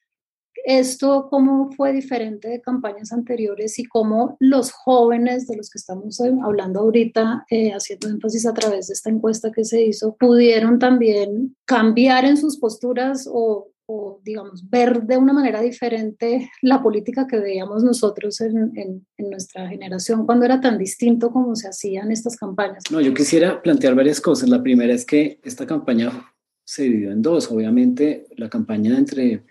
esto, 0.65 1.29
cómo 1.31 1.71
fue 1.73 1.93
diferente 1.93 2.49
de 2.49 2.61
campañas 2.61 3.13
anteriores 3.13 3.79
y 3.79 3.85
cómo 3.85 4.37
los 4.41 4.73
jóvenes 4.73 5.47
de 5.47 5.57
los 5.57 5.71
que 5.71 5.79
estamos 5.79 6.21
hablando 6.21 6.81
ahorita, 6.81 7.47
eh, 7.51 7.71
haciendo 7.73 8.09
énfasis 8.09 8.47
a 8.47 8.55
través 8.55 8.89
de 8.89 8.95
esta 8.95 9.11
encuesta 9.11 9.51
que 9.53 9.65
se 9.65 9.83
hizo, 9.83 10.17
pudieron 10.17 10.79
también 10.79 11.57
cambiar 11.65 12.25
en 12.25 12.37
sus 12.37 12.59
posturas 12.59 13.29
o 13.33 13.70
o, 13.93 14.21
digamos, 14.23 14.71
ver 14.71 15.03
de 15.03 15.17
una 15.17 15.33
manera 15.33 15.61
diferente 15.61 16.49
la 16.63 16.81
política 16.81 17.27
que 17.27 17.39
veíamos 17.39 17.83
nosotros 17.83 18.41
en, 18.41 18.73
en, 18.77 19.31
nuestra 19.31 19.69
generación 19.69 20.27
cuando 20.27 20.45
era 20.45 20.61
tan 20.61 20.79
distinto 20.79 21.33
como 21.33 21.57
se 21.57 21.69
hacían 21.69 22.13
estas 22.13 22.37
campañas? 22.37 22.85
No, 22.91 23.01
yo 23.01 23.13
quisiera 23.13 23.61
plantear 23.61 23.97
varias 23.97 24.21
cosas. 24.21 24.49
La 24.49 24.63
primera 24.63 24.95
es 24.95 25.05
que 25.05 25.41
esta 25.43 25.67
campaña 25.67 26.13
se 26.65 26.85
dividió 26.85 27.11
en 27.11 27.21
dos. 27.21 27.51
Obviamente, 27.51 28.27
la 28.37 28.49
campaña 28.49 28.97
entre 28.97 29.43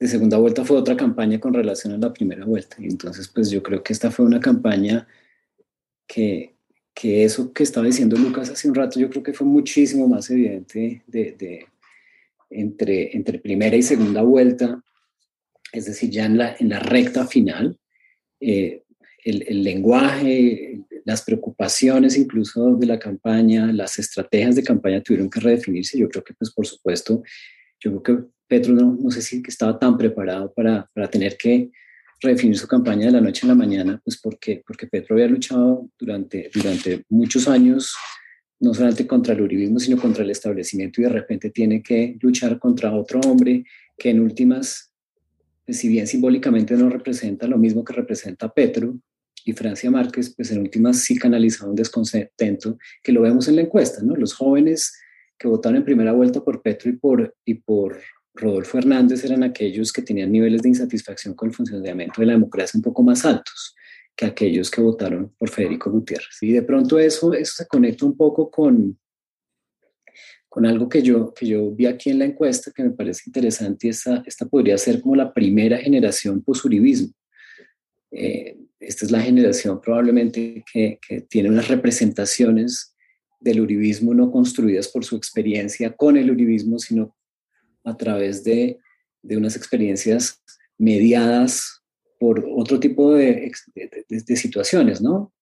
de 0.00 0.08
segunda 0.08 0.38
vuelta 0.38 0.64
fue 0.64 0.78
otra 0.78 0.96
campaña 0.96 1.38
con 1.38 1.52
relación 1.52 1.92
a 1.92 1.98
la 1.98 2.12
primera 2.12 2.46
vuelta. 2.46 2.76
Y 2.78 2.86
entonces, 2.86 3.28
pues 3.28 3.50
yo 3.50 3.62
creo 3.62 3.82
que 3.82 3.92
esta 3.92 4.10
fue 4.10 4.24
una 4.24 4.40
campaña 4.40 5.06
que, 6.06 6.56
que 6.94 7.24
eso 7.24 7.52
que 7.52 7.62
estaba 7.62 7.86
diciendo 7.86 8.16
Lucas 8.16 8.48
hace 8.48 8.68
un 8.68 8.74
rato, 8.74 8.98
yo 8.98 9.10
creo 9.10 9.22
que 9.22 9.34
fue 9.34 9.46
muchísimo 9.46 10.08
más 10.08 10.30
evidente 10.30 11.02
de, 11.06 11.36
de 11.38 11.66
entre, 12.54 13.16
entre 13.16 13.38
primera 13.38 13.76
y 13.76 13.82
segunda 13.82 14.22
vuelta, 14.22 14.82
es 15.72 15.86
decir, 15.86 16.10
ya 16.10 16.26
en 16.26 16.38
la, 16.38 16.56
en 16.58 16.68
la 16.68 16.78
recta 16.78 17.26
final, 17.26 17.78
eh, 18.40 18.82
el, 19.24 19.44
el, 19.46 19.62
lenguaje, 19.62 20.80
las 21.04 21.22
preocupaciones 21.22 22.16
incluso 22.16 22.74
de 22.76 22.86
la 22.86 22.98
campaña, 22.98 23.72
las 23.72 23.98
estrategias 23.98 24.56
de 24.56 24.64
campaña 24.64 25.00
tuvieron 25.00 25.30
que 25.30 25.40
redefinirse. 25.40 25.98
Yo 25.98 26.08
creo 26.08 26.24
que, 26.24 26.34
pues, 26.34 26.50
por 26.50 26.66
supuesto, 26.66 27.22
yo 27.80 28.02
creo 28.02 28.02
que 28.02 28.24
Petro 28.48 28.74
no, 28.74 28.96
no 29.00 29.10
sé 29.10 29.22
si 29.22 29.42
estaba 29.46 29.78
tan 29.78 29.96
preparado 29.96 30.52
para, 30.52 30.88
para 30.92 31.08
tener 31.08 31.36
que 31.36 31.70
redefinir 32.20 32.56
su 32.56 32.68
campaña 32.68 33.06
de 33.06 33.12
la 33.12 33.20
noche 33.20 33.46
a 33.46 33.48
la 33.48 33.54
mañana, 33.54 34.00
pues 34.04 34.20
porque, 34.20 34.62
porque 34.66 34.86
Petro 34.86 35.16
había 35.16 35.26
luchado 35.26 35.88
durante, 35.98 36.50
durante 36.54 37.04
muchos 37.08 37.48
años 37.48 37.94
no 38.62 38.72
solamente 38.72 39.08
contra 39.08 39.34
el 39.34 39.40
uribismo, 39.40 39.80
sino 39.80 40.00
contra 40.00 40.22
el 40.22 40.30
establecimiento 40.30 41.00
y 41.00 41.04
de 41.04 41.10
repente 41.10 41.50
tiene 41.50 41.82
que 41.82 42.16
luchar 42.20 42.60
contra 42.60 42.94
otro 42.94 43.20
hombre 43.20 43.64
que 43.98 44.10
en 44.10 44.20
últimas, 44.20 44.92
pues, 45.66 45.78
si 45.78 45.88
bien 45.88 46.06
simbólicamente 46.06 46.76
no 46.76 46.88
representa 46.88 47.48
lo 47.48 47.58
mismo 47.58 47.84
que 47.84 47.92
representa 47.92 48.54
Petro 48.54 48.96
y 49.44 49.52
Francia 49.52 49.90
Márquez, 49.90 50.32
pues 50.36 50.52
en 50.52 50.60
últimas 50.60 50.98
sí 50.98 51.18
canaliza 51.18 51.66
un 51.66 51.74
descontento 51.74 52.78
que 53.02 53.10
lo 53.10 53.22
vemos 53.22 53.48
en 53.48 53.56
la 53.56 53.62
encuesta, 53.62 54.00
¿no? 54.00 54.14
Los 54.14 54.32
jóvenes 54.32 54.92
que 55.36 55.48
votaron 55.48 55.78
en 55.78 55.84
primera 55.84 56.12
vuelta 56.12 56.44
por 56.44 56.62
Petro 56.62 56.88
y 56.88 56.92
por, 56.92 57.34
y 57.44 57.54
por 57.54 57.98
Rodolfo 58.32 58.78
Hernández 58.78 59.24
eran 59.24 59.42
aquellos 59.42 59.92
que 59.92 60.02
tenían 60.02 60.30
niveles 60.30 60.62
de 60.62 60.68
insatisfacción 60.68 61.34
con 61.34 61.48
el 61.48 61.54
funcionamiento 61.54 62.20
de 62.20 62.28
la 62.28 62.34
democracia 62.34 62.78
un 62.78 62.82
poco 62.82 63.02
más 63.02 63.24
altos 63.24 63.74
que 64.16 64.26
aquellos 64.26 64.70
que 64.70 64.80
votaron 64.80 65.34
por 65.38 65.50
Federico 65.50 65.90
Gutiérrez. 65.90 66.36
Y 66.42 66.52
de 66.52 66.62
pronto 66.62 66.98
eso, 66.98 67.32
eso 67.34 67.54
se 67.56 67.66
conecta 67.66 68.04
un 68.04 68.16
poco 68.16 68.50
con, 68.50 68.98
con 70.48 70.66
algo 70.66 70.88
que 70.88 71.02
yo, 71.02 71.32
que 71.32 71.46
yo 71.46 71.70
vi 71.70 71.86
aquí 71.86 72.10
en 72.10 72.18
la 72.18 72.26
encuesta 72.26 72.72
que 72.74 72.82
me 72.82 72.90
parece 72.90 73.22
interesante 73.26 73.86
y 73.86 73.90
esta, 73.90 74.22
esta 74.26 74.46
podría 74.46 74.76
ser 74.78 75.00
como 75.00 75.16
la 75.16 75.32
primera 75.32 75.78
generación 75.78 76.42
posuribismo. 76.42 77.12
Eh, 78.10 78.58
esta 78.78 79.06
es 79.06 79.10
la 79.10 79.22
generación 79.22 79.80
probablemente 79.80 80.62
que, 80.70 80.98
que, 81.06 81.22
tiene 81.22 81.48
unas 81.48 81.68
representaciones 81.68 82.94
del 83.40 83.60
uribismo 83.60 84.12
no 84.12 84.30
construidas 84.30 84.88
por 84.88 85.04
su 85.04 85.16
experiencia 85.16 85.96
con 85.96 86.16
el 86.16 86.30
uribismo, 86.30 86.78
sino 86.78 87.16
a 87.84 87.96
través 87.96 88.44
de, 88.44 88.78
de 89.22 89.36
unas 89.36 89.56
experiencias 89.56 90.42
mediadas 90.76 91.81
por 92.22 92.46
otro 92.54 92.78
tipo 92.78 93.14
de, 93.14 93.50
situaciones, 94.36 95.02
¿no? 95.02 95.32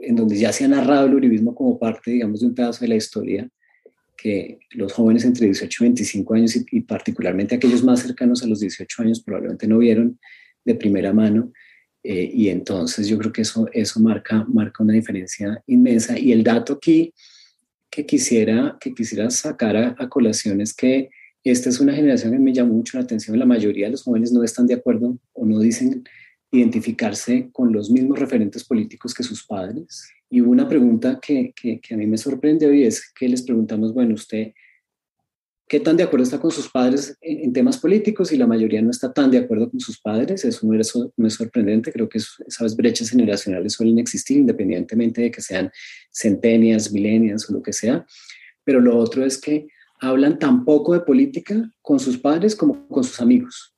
En 0.00 0.16
donde 0.16 0.38
ya 0.38 0.54
se 0.54 0.64
ha 0.64 0.68
narrado 0.68 1.06
el 1.06 1.16
uribismo 1.16 1.54
como 1.54 1.78
parte, 1.78 2.12
digamos, 2.12 2.40
de 2.40 2.46
un 2.46 2.54
pedazo 2.54 2.80
de 2.80 2.88
la 2.88 2.96
historia 2.96 3.46
que 4.16 4.58
los 4.70 4.94
jóvenes 4.94 5.26
entre 5.26 5.44
18 5.44 5.84
y 5.84 5.86
25 5.86 6.34
años 6.34 6.56
y, 6.56 6.80
particularmente 6.80 7.54
aquellos 7.54 7.84
más 7.84 8.00
cercanos 8.00 8.42
a 8.42 8.46
los 8.46 8.60
18 8.60 9.02
años 9.02 9.20
probablemente 9.20 9.68
no 9.68 9.76
vieron 9.76 10.18
de 10.64 10.74
primera 10.74 11.12
mano 11.12 11.52
eh, 12.02 12.30
y 12.32 12.48
entonces 12.48 13.06
yo 13.06 13.18
creo 13.18 13.30
que 13.30 13.42
eso, 13.42 14.00
marca 14.00 14.46
una 14.78 14.94
diferencia 14.94 15.62
inmensa 15.66 16.18
y 16.18 16.32
el 16.32 16.42
dato 16.42 16.72
aquí 16.72 17.12
que 17.90 18.06
quisiera, 18.06 18.78
que 18.80 18.94
quisiera 18.94 19.28
sacar 19.28 19.76
a, 19.76 19.94
a 19.98 20.08
colación 20.08 20.62
es 20.62 20.72
que 20.72 21.10
esta 21.44 21.68
es 21.68 21.78
una 21.78 21.92
generación 21.92 22.32
que 22.32 22.38
me 22.38 22.54
llama 22.54 22.72
mucho 22.72 22.96
la 22.96 23.04
atención. 23.04 23.38
La 23.38 23.44
mayoría 23.44 23.86
de 23.86 23.92
los 23.92 24.02
jóvenes 24.02 24.32
no 24.32 24.42
están 24.42 24.66
de 24.66 24.74
acuerdo 24.74 25.18
o 25.34 25.44
no 25.44 25.60
dicen 25.60 26.04
identificarse 26.50 27.50
con 27.52 27.72
los 27.72 27.90
mismos 27.90 28.18
referentes 28.18 28.64
políticos 28.64 29.12
que 29.12 29.22
sus 29.22 29.44
padres. 29.44 30.08
Y 30.30 30.40
una 30.40 30.68
pregunta 30.68 31.20
que, 31.20 31.52
a 31.90 31.96
mí 31.96 32.06
me 32.06 32.16
sorprendió 32.16 32.72
y 32.72 32.84
es 32.84 33.12
que 33.12 33.28
les 33.28 33.42
preguntamos, 33.42 33.92
bueno, 33.92 34.14
usted, 34.14 34.52
¿qué 35.68 35.80
tan 35.80 35.96
de 35.96 36.04
acuerdo 36.04 36.24
está 36.24 36.40
con 36.40 36.50
sus 36.50 36.70
padres 36.70 37.18
en, 37.20 37.52
temas 37.52 37.76
políticos? 37.76 38.32
Y 38.32 38.36
la 38.36 38.46
mayoría 38.46 38.80
no 38.80 38.90
está 38.90 39.12
tan 39.12 39.30
de 39.30 39.38
acuerdo 39.38 39.70
con 39.70 39.80
sus 39.80 40.00
padres. 40.00 40.44
Eso 40.44 40.66
no 40.66 40.72
no 41.16 41.26
es 41.26 41.34
sorprendente. 41.34 41.92
Creo 41.92 42.08
que 42.08 42.18
esas 42.18 42.76
brechas 42.76 43.10
generacionales 43.10 43.74
suelen 43.74 43.98
existir 43.98 44.38
independientemente 44.38 45.20
de 45.20 45.30
que 45.30 45.42
sean 45.42 45.70
centenias, 46.10 46.90
milenias 46.90 47.50
o 47.50 47.52
lo 47.52 47.62
que 47.62 47.72
sea. 47.72 48.06
Pero 48.64 48.80
lo 48.80 48.96
otro 48.96 49.26
es 49.26 49.36
que 49.36 49.66
hablan 50.04 50.38
tan 50.38 50.64
poco 50.64 50.92
de 50.92 51.00
política 51.00 51.70
con 51.82 51.98
sus 51.98 52.18
padres 52.18 52.54
como 52.54 52.86
con 52.88 53.04
sus 53.04 53.20
amigos. 53.20 53.74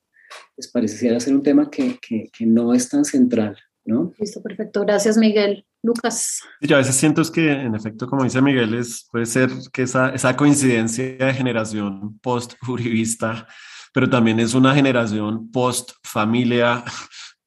Les 0.57 0.69
pareciera 0.69 1.21
ser 1.21 1.35
un 1.35 1.43
tema 1.43 1.71
que, 1.71 1.99
que, 2.01 2.29
que 2.37 2.47
no 2.47 2.75
es 2.75 2.89
tan 2.89 3.05
central, 3.05 3.57
¿no? 3.85 4.13
Listo, 4.19 4.43
perfecto. 4.43 4.83
Gracias, 4.83 5.17
Miguel. 5.17 5.65
Lucas. 5.87 6.41
Yo 6.61 6.77
a 6.77 6.79
veces 6.81 6.97
siento 6.97 7.23
que, 7.33 7.51
en 7.53 7.75
efecto, 7.75 8.09
como 8.09 8.25
dice 8.25 8.43
Miguel, 8.43 8.75
es, 8.75 9.07
puede 9.11 9.25
ser 9.25 9.51
que 9.73 9.83
esa, 9.83 10.11
esa 10.11 10.37
coincidencia 10.37 11.17
de 11.17 11.33
generación 11.33 12.19
post-jurivista, 12.19 13.47
pero 13.95 14.11
también 14.11 14.41
es 14.41 14.55
una 14.55 14.75
generación 14.75 15.49
post-familia, 15.51 16.85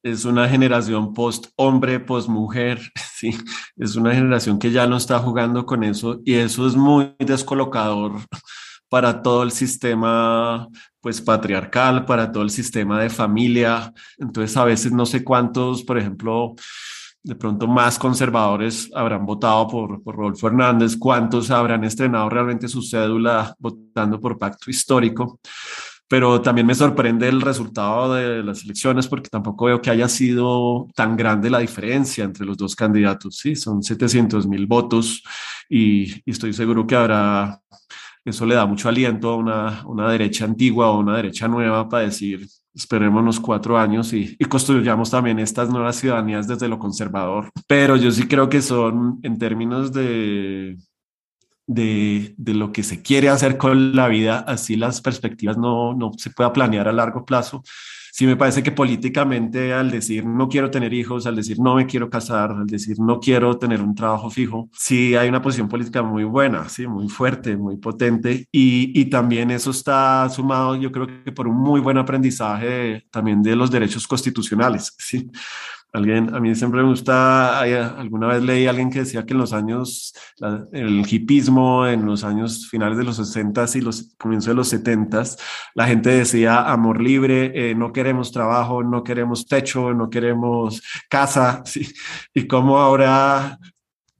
es 0.03 0.24
una 0.24 0.48
generación 0.48 1.13
post-hombre, 1.13 2.00
post-mujer, 2.00 2.79
¿sí? 3.15 3.38
es 3.75 3.95
una 3.98 4.15
generación 4.15 4.57
que 4.57 4.71
ya 4.71 4.88
no 4.88 4.95
está 4.95 5.19
jugando 5.19 5.65
con 5.65 5.83
eso 5.83 6.21
y 6.24 6.36
eso 6.36 6.65
es 6.65 6.75
muy 6.75 7.13
descolocador 7.19 8.21
para 8.89 9.22
todo 9.22 9.43
el 9.43 9.51
sistema 9.51 10.67
pues 11.00 11.22
patriarcal, 11.22 12.05
para 12.05 12.31
todo 12.31 12.43
el 12.43 12.50
sistema 12.50 13.00
de 13.01 13.10
familia. 13.10 13.93
Entonces 14.17 14.58
a 14.58 14.65
veces 14.65 14.91
no 14.91 15.05
sé 15.05 15.24
cuántos, 15.24 15.84
por 15.84 15.98
ejemplo, 15.98 16.55
de 17.24 17.36
pronto 17.36 17.67
más 17.67 18.00
conservadores 18.00 18.89
habrán 18.93 19.25
votado 19.25 19.67
por, 19.67 20.01
por 20.03 20.15
Rodolfo 20.15 20.48
Hernández, 20.48 20.98
cuántos 20.98 21.51
habrán 21.51 21.84
estrenado 21.84 22.29
realmente 22.29 22.67
su 22.67 22.81
cédula 22.81 23.55
votando 23.60 24.19
por 24.19 24.38
pacto 24.38 24.69
histórico. 24.69 25.39
Pero 26.08 26.41
también 26.41 26.65
me 26.65 26.74
sorprende 26.74 27.27
el 27.29 27.39
resultado 27.39 28.15
de 28.15 28.41
las 28.41 28.63
elecciones 28.63 29.08
porque 29.08 29.29
tampoco 29.29 29.65
veo 29.65 29.79
que 29.79 29.91
haya 29.91 30.10
sido 30.10 30.88
tan 30.96 31.15
grande 31.15 31.51
la 31.51 31.60
diferencia 31.60 32.24
entre 32.24 32.48
los 32.48 32.58
dos 32.58 32.75
candidatos. 32.75 33.38
Sí, 33.38 33.55
son 33.55 33.84
700 33.84 34.48
mil 34.48 34.65
votos 34.65 35.22
y, 35.69 36.12
y 36.25 36.31
estoy 36.31 36.51
seguro 36.53 36.88
que 36.88 36.96
habrá 36.96 37.62
eso 38.25 38.45
le 38.45 38.55
da 38.55 38.65
mucho 38.65 38.89
aliento 38.89 39.29
a 39.29 39.35
una, 39.35 39.83
una 39.85 40.11
derecha 40.11 40.45
antigua 40.45 40.89
o 40.89 40.99
una 40.99 41.15
derecha 41.15 41.47
nueva 41.47 41.88
para 41.88 42.03
decir, 42.03 42.47
esperémonos 42.73 43.39
cuatro 43.39 43.77
años 43.77 44.13
y, 44.13 44.35
y, 44.38 44.45
construyamos 44.45 45.09
también 45.09 45.39
estas 45.39 45.69
nuevas 45.69 45.95
ciudadanías 45.95 46.47
desde 46.47 46.67
lo 46.67 46.79
conservador. 46.79 47.49
Pero 47.67 47.95
yo 47.95 48.11
sí 48.11 48.27
creo 48.27 48.49
que 48.49 48.61
son, 48.61 49.19
en 49.23 49.38
términos 49.38 49.91
de, 49.91 50.77
de, 51.67 52.33
de, 52.38 52.53
lo 52.53 52.71
que 52.71 52.83
se 52.83 53.01
quiere 53.01 53.29
hacer 53.29 53.57
con 53.57 53.95
la 53.95 54.07
vida, 54.07 54.39
así 54.39 54.75
las 54.75 55.01
perspectivas 55.01 55.57
no, 55.57 55.93
no 55.93 56.11
se 56.17 56.31
pueda 56.31 56.53
planear 56.53 56.88
a 56.88 56.93
largo 56.93 57.25
plazo. 57.25 57.63
Sí 58.12 58.25
me 58.25 58.36
parece 58.36 58.63
que 58.63 58.72
políticamente 58.72 59.74
al 59.74 59.92
decir 59.92 60.25
no 60.25 60.48
quiero 60.50 60.72
tener 60.72 60.94
hijos, 60.94 61.25
al 61.25 61.36
decir 61.36 61.60
no 61.60 61.75
me 61.75 61.86
quiero 61.86 62.10
casar, 62.10 62.51
al 62.51 62.68
decir 62.68 62.98
no 63.00 63.20
quiero 63.20 63.58
tener 63.58 63.82
un 63.82 63.96
trabajo 63.96 64.30
fijo, 64.30 64.70
sí 64.74 65.16
hay 65.16 65.30
una 65.30 65.42
posición 65.42 65.70
política 65.70 66.01
muy 66.04 66.24
buena, 66.24 66.68
sí, 66.70 66.88
muy 66.88 67.10
fuerte, 67.10 67.58
muy 67.58 67.78
potente. 67.78 68.48
Y, 68.51 69.00
y 69.00 69.06
también 69.06 69.51
eso 69.51 69.72
está 69.72 70.30
sumado 70.30 70.75
yo 70.75 70.92
creo 70.92 71.08
que 71.24 71.32
por 71.32 71.48
un 71.48 71.58
muy 71.58 71.80
buen 71.82 71.98
aprendizaje 71.98 73.06
también 73.12 73.42
de 73.42 73.56
los 73.56 73.72
derechos 73.72 74.08
constitucionales, 74.08 74.94
sí 74.98 75.30
Alguien, 75.91 76.36
a 76.36 76.39
mí 76.39 76.53
siempre 76.53 76.81
me 76.84 76.89
gusta, 76.89 77.62
alguna 77.62 78.27
vez 78.27 78.43
leí 78.43 78.67
a 78.67 78.69
alguien 78.69 78.91
que 78.91 79.00
decía 79.00 79.25
que 79.25 79.34
en 79.34 79.39
los 79.39 79.53
años, 79.53 80.13
el 80.72 81.05
hipismo, 81.10 81.88
en 81.88 82.05
los 82.05 82.24
años 82.24 82.67
finales 82.69 82.98
de 82.98 83.03
los 83.03 83.17
60 83.17 83.65
y 83.75 83.81
los 83.81 84.15
comienzos 84.17 84.50
de 84.50 84.55
los 84.55 84.67
70 84.69 85.10
la 85.75 85.88
gente 85.88 86.10
decía 86.10 86.72
amor 86.72 87.01
libre, 87.01 87.51
eh, 87.53 87.75
no 87.75 87.91
queremos 87.91 88.31
trabajo, 88.31 88.84
no 88.84 89.03
queremos 89.03 89.48
techo, 89.48 89.93
no 89.93 90.10
queremos 90.10 90.81
casa, 91.10 91.63
¿sí? 91.65 91.88
y 92.34 92.48
como 92.48 92.77
ahora 92.77 93.58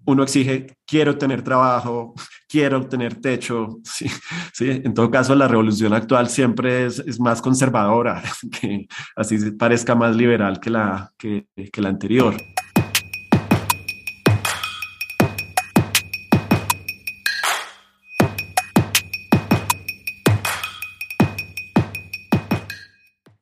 uno 0.10 0.24
exige, 0.24 0.76
quiero 0.86 1.18
tener 1.18 1.44
trabajo, 1.44 2.14
quiero 2.48 2.88
tener 2.88 3.16
techo. 3.22 3.78
Sí, 3.84 4.08
sí. 4.54 4.70
En 4.70 4.94
todo 4.94 5.12
caso, 5.12 5.36
la 5.36 5.48
revolución 5.48 5.94
actual 5.94 6.30
siempre 6.30 6.86
es, 6.86 7.00
es 7.00 7.20
más 7.20 7.42
conservadora, 7.42 8.22
que 8.62 8.88
así 9.16 9.52
parezca 9.52 9.96
más 9.96 10.16
liberal 10.16 10.60
que 10.60 10.70
la, 10.70 11.12
que, 11.18 11.48
que 11.72 11.82
la 11.82 11.90
anterior. 11.90 12.36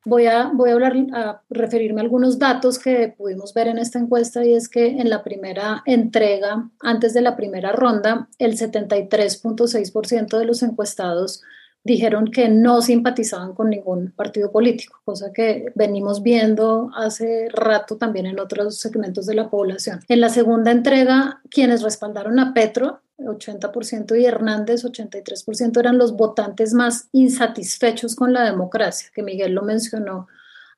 Voy 0.08 0.26
a, 0.26 0.50
voy 0.54 0.70
a, 0.70 0.72
hablar, 0.72 0.96
a 1.12 1.42
referirme 1.50 2.00
a 2.00 2.04
algunos 2.04 2.38
datos 2.38 2.78
que 2.78 3.14
pudimos 3.16 3.52
ver 3.52 3.68
en 3.68 3.78
esta 3.78 3.98
encuesta 3.98 4.44
y 4.44 4.54
es 4.54 4.68
que 4.68 4.86
en 4.86 5.10
la 5.10 5.22
primera 5.22 5.82
entrega, 5.84 6.70
antes 6.80 7.12
de 7.12 7.20
la 7.20 7.36
primera 7.36 7.72
ronda, 7.72 8.28
el 8.38 8.56
73.6% 8.56 10.38
de 10.38 10.44
los 10.46 10.62
encuestados 10.62 11.42
dijeron 11.84 12.30
que 12.30 12.48
no 12.48 12.82
simpatizaban 12.82 13.54
con 13.54 13.70
ningún 13.70 14.12
partido 14.12 14.50
político, 14.50 15.00
cosa 15.04 15.32
que 15.32 15.72
venimos 15.74 16.22
viendo 16.22 16.90
hace 16.94 17.48
rato 17.52 17.96
también 17.96 18.26
en 18.26 18.40
otros 18.40 18.78
segmentos 18.78 19.26
de 19.26 19.34
la 19.34 19.50
población. 19.50 20.00
En 20.08 20.20
la 20.20 20.28
segunda 20.28 20.70
entrega, 20.70 21.40
quienes 21.50 21.82
respaldaron 21.82 22.38
a 22.38 22.52
Petro, 22.54 23.00
80% 23.18 24.18
y 24.18 24.24
Hernández, 24.24 24.84
83%, 24.84 25.78
eran 25.78 25.98
los 25.98 26.16
votantes 26.16 26.72
más 26.72 27.08
insatisfechos 27.12 28.14
con 28.14 28.32
la 28.32 28.44
democracia, 28.44 29.10
que 29.14 29.22
Miguel 29.22 29.52
lo 29.52 29.62
mencionó 29.62 30.28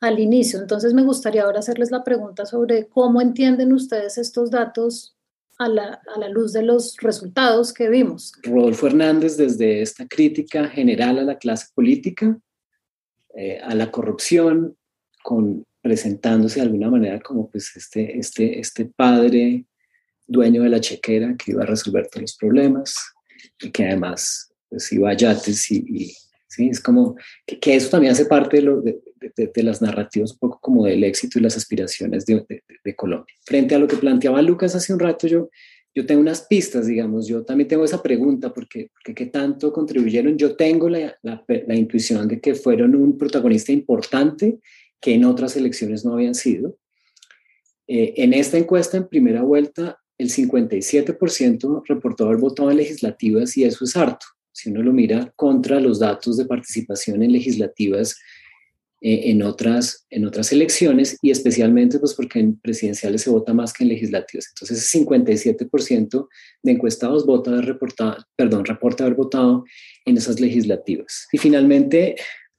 al 0.01 0.19
inicio. 0.19 0.59
Entonces 0.59 0.95
me 0.95 1.03
gustaría 1.03 1.43
ahora 1.43 1.59
hacerles 1.59 1.91
la 1.91 2.03
pregunta 2.03 2.47
sobre 2.47 2.89
cómo 2.89 3.21
entienden 3.21 3.73
ustedes 3.73 4.17
estos 4.19 4.51
datos 4.51 5.17
a 5.59 5.69
la, 5.69 6.01
a 6.15 6.19
la, 6.19 6.29
luz 6.31 6.55
de 6.55 6.63
los 6.63 6.97
resultados 7.03 7.75
que 7.75 7.91
vimos. 7.91 8.33
Rodolfo 8.43 8.87
Hernández, 8.87 9.37
desde 9.37 9.83
esta 9.83 10.09
crítica 10.09 10.67
general 10.69 11.19
a 11.19 11.23
la 11.23 11.37
clase 11.37 11.67
política, 11.75 12.39
eh, 13.37 13.61
a 13.63 13.75
la 13.75 13.91
corrupción, 13.91 14.77
presentándose 15.83 16.61
de 16.61 16.67
alguna 16.67 16.91
manera 16.91 17.21
como 17.21 17.49
pues 17.49 17.77
este, 17.77 18.19
este, 18.19 18.59
este 18.59 18.87
padre 18.87 19.67
dueño 20.31 20.63
de 20.63 20.69
la 20.69 20.81
chequera 20.81 21.35
que 21.37 21.51
iba 21.51 21.65
a 21.65 21.67
resolver 21.67 22.07
todos 22.07 22.23
los 22.23 22.37
problemas 22.37 22.95
y 23.61 23.71
que 23.71 23.85
además 23.85 24.53
pues, 24.69 24.91
iba 24.93 25.11
a 25.11 25.15
yates 25.15 25.71
y, 25.73 26.15
¿sí? 26.49 26.69
es 26.69 26.81
como 26.81 27.17
que, 27.45 27.59
que, 27.59 27.75
eso 27.75 27.91
también 27.91 28.13
hace 28.13 28.27
parte 28.27 28.59
de, 28.59 28.63
lo, 28.63 28.81
de, 28.81 29.01
de, 29.37 29.51
de, 29.53 29.63
las 29.63 29.83
narrativas 29.83 30.33
un 30.33 30.39
poco 30.39 30.61
como 30.61 30.85
del 30.85 31.03
éxito 31.03 31.39
y 31.39 31.43
las 31.43 31.57
aspiraciones 31.57 32.25
de, 32.27 32.47
Colombia. 32.97 33.35
Frente 33.45 33.75
a 33.75 33.79
lo 33.79 33.87
que 33.87 33.97
planteaba 33.97 34.43
Lucas 34.43 34.75
hace 34.75 34.93
un 34.93 34.99
rato, 34.99 35.27
yo, 35.27 35.49
yo 35.95 36.07
tengo 36.07 36.21
unas 36.21 36.43
pistas, 36.43 36.87
digamos, 36.87 37.27
yo 37.27 37.45
también 37.45 37.69
tengo 37.69 37.85
esa 37.85 38.03
pregunta, 38.03 38.53
porque, 38.53 38.91
porque 38.93 39.15
¿qué 39.15 39.27
tanto 39.27 39.73
contribuyeron? 39.73 40.37
Yo 40.37 40.57
tengo 40.57 40.89
la, 40.89 41.17
la, 41.23 41.45
la 41.47 41.75
intuición 41.75 42.27
de 42.29 42.41
que 42.41 42.55
fueron 42.55 42.95
un 42.95 43.17
protagonista 43.17 43.73
importante 43.73 44.59
que 45.01 45.15
en 45.15 45.25
otras 45.25 45.57
elecciones 45.57 46.05
no 46.05 46.15
habían 46.15 46.35
sido. 46.35 46.77
Eh, 47.93 48.23
en 48.23 48.35
esta 48.35 48.57
encuesta 48.57 48.97
en 48.97 49.09
primera 49.09 49.43
vuelta, 49.43 50.00
el 50.21 50.29
57% 50.29 51.83
reportó 51.87 52.27
haber 52.27 52.37
votado 52.37 52.71
en 52.71 52.77
legislativas 52.77 53.57
y 53.57 53.65
eso 53.65 53.85
es 53.85 53.97
harto. 53.97 54.27
Si 54.53 54.69
uno 54.69 54.83
lo 54.83 54.93
mira 54.93 55.33
contra 55.35 55.81
los 55.81 55.99
datos 55.99 56.37
de 56.37 56.45
participación 56.45 57.23
en 57.23 57.33
legislativas 57.33 58.19
eh, 59.01 59.31
en, 59.31 59.41
otras, 59.41 60.07
en 60.11 60.27
otras 60.27 60.53
elecciones 60.53 61.17
y 61.23 61.31
especialmente 61.31 61.99
pues 61.99 62.13
porque 62.13 62.39
en 62.39 62.61
presidenciales 62.61 63.23
se 63.23 63.31
vota 63.31 63.55
más 63.55 63.73
que 63.73 63.85
en 63.85 63.89
legislativas. 63.89 64.49
Entonces, 64.55 64.85
ese 64.85 64.99
57% 64.99 66.29
de 66.65 66.73
encuestados 66.73 67.25
vota 67.25 67.53
haber 67.53 67.65
reportado, 67.65 68.19
perdón, 68.37 68.67
reporta 68.67 69.05
haber 69.05 69.17
votado 69.17 69.65
en 70.05 70.19
esas 70.19 70.39
legislativas. 70.39 71.29
Y 71.33 71.39
finalmente, 71.39 72.17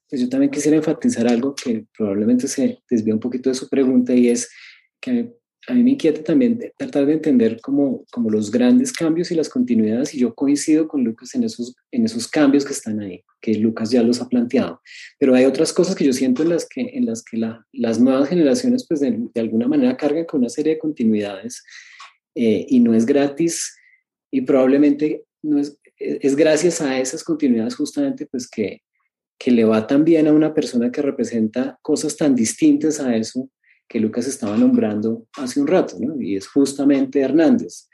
pues 0.10 0.20
yo 0.20 0.30
también 0.30 0.50
quisiera 0.50 0.78
enfatizar 0.78 1.28
algo 1.28 1.54
que 1.54 1.86
probablemente 1.96 2.48
se 2.48 2.80
desvía 2.90 3.14
un 3.14 3.20
poquito 3.20 3.50
de 3.50 3.56
su 3.56 3.70
pregunta 3.70 4.16
y 4.16 4.30
es 4.30 4.50
que 5.00 5.32
a 5.68 5.74
mí 5.74 5.84
me 5.84 5.92
inquieta 5.92 6.24
también 6.24 6.60
tratar 6.78 7.06
de 7.06 7.14
entender 7.14 7.62
como, 7.62 8.04
como 8.12 8.30
los 8.30 8.50
grandes 8.50 8.92
cambios 8.92 9.32
y 9.32 9.36
las 9.36 9.48
continuidades, 9.48 10.14
y 10.14 10.20
yo 10.20 10.34
coincido 10.34 10.88
con 10.88 11.04
Lucas 11.04 11.36
en 11.36 11.44
esos, 11.44 11.76
en 11.92 12.04
esos 12.04 12.28
cambios 12.28 12.66
que 12.66 12.74
están 12.74 13.00
ahí, 13.00 13.24
que 13.40 13.54
Lucas 13.56 13.92
ya 13.92 14.02
los 14.02 14.22
ha 14.22 14.28
planteado. 14.28 14.82
Pero 15.20 15.36
hay 15.36 15.46
otras 15.46 15.72
cosas 15.72 15.96
que 15.96 16.06
yo 16.06 16.14
siento 16.14 16.42
en 16.42 16.50
las 16.50 16.68
que, 16.68 16.82
en 16.82 17.06
las, 17.06 17.24
que 17.24 17.38
la, 17.38 17.66
las 17.74 18.00
nuevas 18.00 18.30
generaciones, 18.30 18.86
pues 18.88 19.02
de, 19.02 19.20
de, 19.34 19.42
alguna 19.42 19.68
manera, 19.68 19.96
cargan 19.96 20.26
con 20.26 20.40
una 20.40 20.50
serie 20.50 20.74
de 20.74 20.80
continuidades, 20.80 21.64
eh, 22.34 22.66
y 22.68 22.80
no 22.80 22.96
es 22.96 23.06
gratis, 23.06 23.78
y 24.32 24.42
probablemente 24.42 25.26
no 25.44 25.60
es, 25.60 25.78
es 25.98 26.36
gracias 26.36 26.82
a 26.82 27.00
esas 27.00 27.24
continuidades 27.24 27.76
justamente, 27.76 28.26
pues 28.26 28.50
que, 28.50 28.82
que 29.38 29.52
le 29.52 29.64
va 29.64 29.86
tan 29.86 30.04
bien 30.04 30.28
a 30.28 30.34
una 30.34 30.56
persona 30.56 30.92
que 30.92 31.04
representa 31.04 31.78
cosas 31.84 32.18
tan 32.18 32.34
distintas 32.34 33.00
a 33.00 33.16
eso 33.16 33.48
que 33.92 34.00
Lucas 34.00 34.26
estaba 34.26 34.56
nombrando 34.56 35.28
hace 35.34 35.60
un 35.60 35.68
rato, 35.68 35.98
¿no? 36.00 36.22
y 36.22 36.38
es 36.38 36.48
justamente 36.48 37.20
Hernández, 37.20 37.90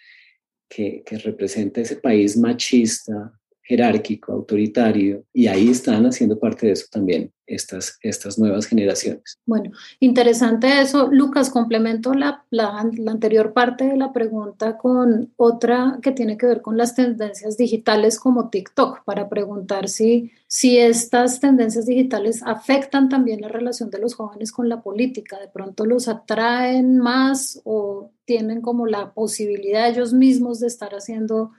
que, 0.69 1.01
que 1.03 1.17
representa 1.17 1.81
ese 1.81 1.95
país 1.95 2.37
machista, 2.37 3.33
jerárquico, 3.67 4.31
autoritario, 4.31 5.25
y 5.33 5.47
ahí 5.47 5.69
están 5.69 6.05
haciendo 6.05 6.39
parte 6.39 6.67
de 6.67 6.73
eso 6.73 6.85
también 6.89 7.33
estas, 7.45 7.97
estas 8.01 8.39
nuevas 8.39 8.65
generaciones. 8.65 9.39
Bueno, 9.45 9.71
interesante 9.99 10.81
eso. 10.81 11.09
Lucas, 11.11 11.49
complemento 11.49 12.13
la, 12.13 12.45
la, 12.49 12.89
la, 12.97 13.11
anterior 13.11 13.51
parte 13.53 13.85
de 13.85 13.97
la 13.97 14.13
pregunta 14.13 14.77
con 14.77 15.33
otra 15.35 15.99
que 16.01 16.11
tiene 16.11 16.37
que 16.37 16.45
ver 16.45 16.61
con 16.61 16.77
las 16.77 16.95
tendencias 16.95 17.57
digitales 17.57 18.19
como 18.19 18.49
TikTok, 18.49 19.03
para 19.03 19.27
preguntar 19.27 19.89
si, 19.89 20.31
si 20.47 20.77
estas 20.77 21.41
tendencias 21.41 21.85
digitales 21.85 22.43
afectan 22.45 23.09
también 23.09 23.41
la 23.41 23.49
relación 23.49 23.89
de 23.89 23.99
los 23.99 24.15
jóvenes 24.15 24.53
con 24.53 24.69
la 24.69 24.81
política, 24.81 25.39
de 25.39 25.49
pronto 25.49 25.85
los 25.85 26.07
atraen 26.07 26.99
más 26.99 27.61
o 27.65 28.11
tienen 28.23 28.61
como 28.61 28.87
la 28.87 29.13
posibilidad 29.13 29.89
ellos 29.89 30.13
mismos 30.13 30.59
de 30.61 30.67
estar 30.67 30.93
haciendo 30.93 31.51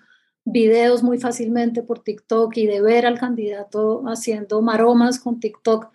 videos 0.44 1.02
muy 1.02 1.18
fácilmente 1.18 1.82
por 1.82 2.02
TikTok 2.02 2.56
y 2.56 2.66
de 2.66 2.80
ver 2.80 3.06
al 3.06 3.18
candidato 3.18 4.02
haciendo 4.06 4.62
maromas 4.62 5.18
con 5.20 5.40
TikTok. 5.40 5.90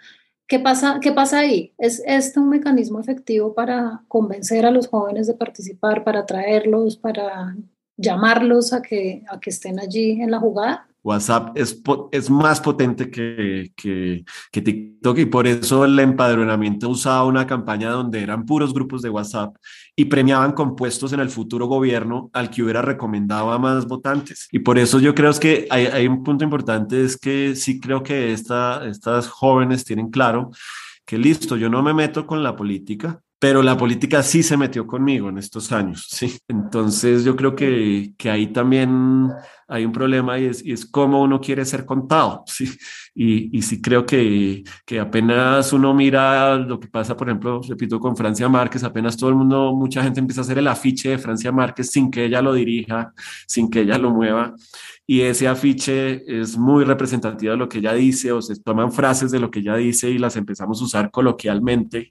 ¿Qué 0.48 0.60
pasa, 0.60 1.00
¿Qué 1.02 1.12
pasa 1.12 1.40
ahí? 1.40 1.74
¿Es 1.78 2.04
este 2.06 2.40
un 2.40 2.50
mecanismo 2.50 3.00
efectivo 3.00 3.54
para 3.54 4.04
convencer 4.08 4.66
a 4.66 4.72
los 4.72 4.88
jóvenes 4.88 5.28
de 5.28 5.34
participar, 5.34 6.04
para 6.04 6.22
atraerlos, 6.22 6.98
para 6.98 7.56
llamarlos 7.98 8.74
a 8.74 8.82
que, 8.82 9.24
a 9.30 9.40
que 9.40 9.50
estén 9.50 9.80
allí 9.80 10.22
en 10.22 10.32
la 10.32 10.40
jugada? 10.40 10.88
WhatsApp 11.04 11.58
es, 11.58 11.82
es 12.12 12.30
más 12.30 12.62
potente 12.62 13.12
que, 13.12 13.72
que, 13.76 14.24
que, 14.52 14.62
TikTok 14.62 15.18
y 15.20 15.26
por 15.26 15.48
eso 15.48 15.84
el 15.84 16.00
empadronamiento 16.00 16.90
usaba 16.90 17.26
una 17.26 17.46
campaña 17.46 17.90
donde 17.90 18.22
eran 18.22 18.46
puros 18.46 18.74
grupos 18.74 19.02
de 19.02 19.10
WhatsApp 19.10 19.56
y 19.96 20.06
premiaban 20.06 20.54
compuestos 20.54 21.12
en 21.12 21.20
el 21.20 21.30
futuro 21.30 21.68
gobierno 21.68 22.30
al 22.34 22.50
que 22.50 22.64
hubiera 22.64 22.82
recomendado 22.82 23.52
a 23.52 23.60
más 23.60 23.86
votantes. 23.86 24.48
Y 24.52 24.60
por 24.60 24.80
eso 24.80 25.00
yo 25.00 25.14
creo 25.14 25.34
que 25.34 25.68
hay, 25.70 25.88
hay 25.88 26.08
un 26.08 26.24
punto 26.24 26.46
importante, 26.46 27.04
es 27.04 27.18
que 27.18 27.56
sí 27.56 27.80
creo 27.80 28.02
que 28.02 28.32
esta, 28.32 28.86
estas 28.88 29.28
jóvenes 29.28 29.84
tienen 29.84 30.10
claro 30.10 30.52
que 31.06 31.18
listo, 31.18 31.58
yo 31.58 31.70
no 31.70 31.84
me 31.84 31.94
meto 31.94 32.26
con 32.26 32.42
la 32.44 32.56
política, 32.56 33.20
pero 33.44 33.62
la 33.62 33.76
política 33.76 34.24
sí 34.24 34.42
se 34.42 34.56
metió 34.56 34.88
conmigo 34.88 35.28
en 35.28 35.38
estos 35.38 35.74
años, 35.74 36.08
sí. 36.10 36.38
Entonces 36.48 37.26
yo 37.26 37.36
creo 37.36 37.56
que, 37.56 38.14
que 38.18 38.30
ahí 38.30 38.48
también 38.48 39.30
hay 39.68 39.86
un 39.86 39.92
problema 39.92 40.38
y 40.40 40.46
es, 40.46 40.86
cómo 40.86 41.22
uno 41.22 41.40
quiere 41.40 41.66
ser 41.66 41.86
contado. 41.86 42.44
Y, 43.16 43.56
y 43.56 43.62
sí 43.62 43.80
creo 43.80 44.08
que, 44.08 44.64
que 44.88 45.00
apenas 45.00 45.72
uno 45.72 45.94
mira 45.94 46.56
lo 46.56 46.80
que 46.80 46.88
pasa, 46.88 47.16
por 47.16 47.30
ejemplo, 47.30 47.62
repito, 47.62 48.00
con 48.00 48.18
Francia 48.18 48.50
Márquez, 48.50 48.84
apenas 48.84 49.16
todo 49.16 49.30
el 49.30 49.36
mundo, 49.36 49.72
mucha 49.72 50.02
gente 50.02 50.20
empieza 50.20 50.42
a 50.42 50.44
hacer 50.44 50.58
el 50.58 50.68
afiche 50.68 51.10
de 51.10 51.20
Francia 51.20 51.52
Márquez 51.52 51.92
sin 51.92 52.10
que 52.10 52.26
ella 52.26 52.42
lo 52.42 52.56
dirija, 52.56 53.14
sin 53.46 53.70
que 53.70 53.82
ella 53.82 54.00
lo 54.00 54.10
mueva 54.10 54.56
y 55.06 55.22
ese 55.22 55.48
afiche 55.48 56.24
es 56.28 56.58
muy 56.58 56.86
representativo 56.86 57.52
de 57.52 57.58
lo 57.58 57.68
que 57.68 57.80
ella 57.80 57.94
dice 57.94 58.32
o 58.32 58.42
se 58.42 58.56
toman 58.56 58.92
frases 58.92 59.32
de 59.32 59.40
lo 59.40 59.52
que 59.52 59.60
ella 59.60 59.76
dice 59.76 60.10
y 60.10 60.18
las 60.18 60.38
empezamos 60.38 60.82
a 60.82 60.86
usar 60.86 61.12
coloquialmente 61.12 62.10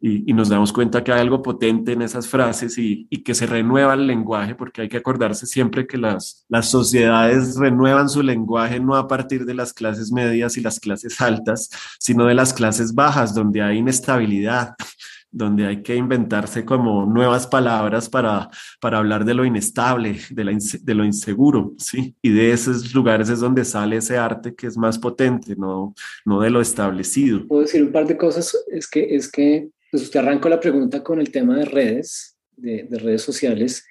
y, 0.00 0.32
nos 0.32 0.48
damos 0.48 0.72
cuenta 0.72 1.04
que 1.04 1.12
hay 1.12 1.20
algo 1.20 1.42
potente 1.42 1.92
en 1.92 2.00
esas 2.00 2.26
frases 2.26 2.78
y, 2.78 3.06
que 3.22 3.34
se 3.34 3.46
renueva 3.46 3.92
el 3.92 4.06
lenguaje 4.06 4.54
porque 4.54 4.82
hay 4.82 4.88
que 4.88 4.96
acordarse 4.96 5.46
siempre 5.46 5.86
que 5.86 5.98
las, 5.98 6.46
las 6.48 6.70
sociedades 6.90 7.56
renuevan 7.56 8.08
su 8.08 8.22
lenguaje 8.22 8.80
no 8.80 8.96
a 8.96 9.06
partir 9.06 9.44
de 9.44 9.54
las 9.54 9.72
clases 9.72 10.10
medias 10.10 10.56
y 10.56 10.60
las 10.60 10.80
clases 10.80 11.20
altas, 11.20 11.70
sino 12.00 12.26
de 12.26 12.34
las 12.34 12.52
clases 12.52 12.94
bajas 12.94 13.32
donde 13.32 13.62
hay 13.62 13.78
inestabilidad 13.78 14.74
donde 15.32 15.64
hay 15.64 15.82
que 15.82 15.94
inventarse 15.94 16.64
como 16.64 17.06
nuevas 17.06 17.46
palabras 17.46 18.08
para, 18.08 18.50
para 18.80 18.98
hablar 18.98 19.24
de 19.24 19.34
lo 19.34 19.44
inestable, 19.44 20.18
de, 20.30 20.58
de 20.82 20.94
lo 20.94 21.04
inseguro, 21.04 21.72
¿sí? 21.78 22.16
Y 22.20 22.30
de 22.30 22.50
esos 22.50 22.92
lugares 22.92 23.28
es 23.28 23.38
donde 23.38 23.64
sale 23.64 23.98
ese 23.98 24.18
arte 24.18 24.56
que 24.56 24.66
es 24.66 24.76
más 24.76 24.98
potente, 24.98 25.54
no, 25.54 25.94
no 26.24 26.40
de 26.40 26.50
lo 26.50 26.60
establecido. 26.60 27.46
Puedo 27.46 27.62
decir 27.62 27.80
un 27.80 27.92
par 27.92 28.08
de 28.08 28.16
cosas, 28.16 28.56
es 28.72 28.88
que, 28.88 29.14
es 29.14 29.30
que 29.30 29.68
pues 29.92 30.02
usted 30.02 30.18
arrancó 30.18 30.48
la 30.48 30.58
pregunta 30.58 31.04
con 31.04 31.20
el 31.20 31.30
tema 31.30 31.56
de 31.56 31.64
redes, 31.64 32.36
de, 32.56 32.88
de 32.90 32.98
redes 32.98 33.22
sociales, 33.22 33.84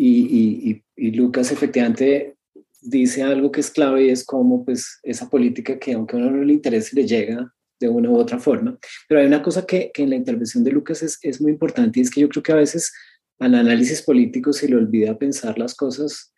y, 0.00 0.70
y, 0.70 0.84
y, 0.96 1.10
Lucas 1.10 1.50
efectivamente 1.50 2.36
dice 2.80 3.24
algo 3.24 3.50
que 3.50 3.60
es 3.60 3.70
clave 3.70 4.04
y 4.04 4.10
es 4.10 4.24
como 4.24 4.64
pues 4.64 5.00
esa 5.02 5.28
política 5.28 5.76
que 5.78 5.92
aunque 5.92 6.14
a 6.14 6.20
uno 6.20 6.30
no 6.30 6.44
le 6.44 6.52
interese 6.52 6.94
le 6.94 7.06
llega 7.06 7.52
de 7.80 7.88
una 7.88 8.08
u 8.10 8.16
otra 8.16 8.38
forma. 8.38 8.78
Pero 9.08 9.20
hay 9.20 9.26
una 9.26 9.42
cosa 9.42 9.66
que, 9.66 9.90
que 9.92 10.04
en 10.04 10.10
la 10.10 10.16
intervención 10.16 10.62
de 10.62 10.70
Lucas 10.70 11.02
es, 11.02 11.18
es, 11.22 11.40
muy 11.40 11.50
importante 11.50 11.98
y 11.98 12.02
es 12.02 12.10
que 12.10 12.20
yo 12.20 12.28
creo 12.28 12.42
que 12.42 12.52
a 12.52 12.56
veces 12.56 12.92
al 13.40 13.54
análisis 13.54 14.02
político 14.02 14.52
se 14.52 14.68
le 14.68 14.76
olvida 14.76 15.18
pensar 15.18 15.58
las 15.58 15.74
cosas 15.74 16.32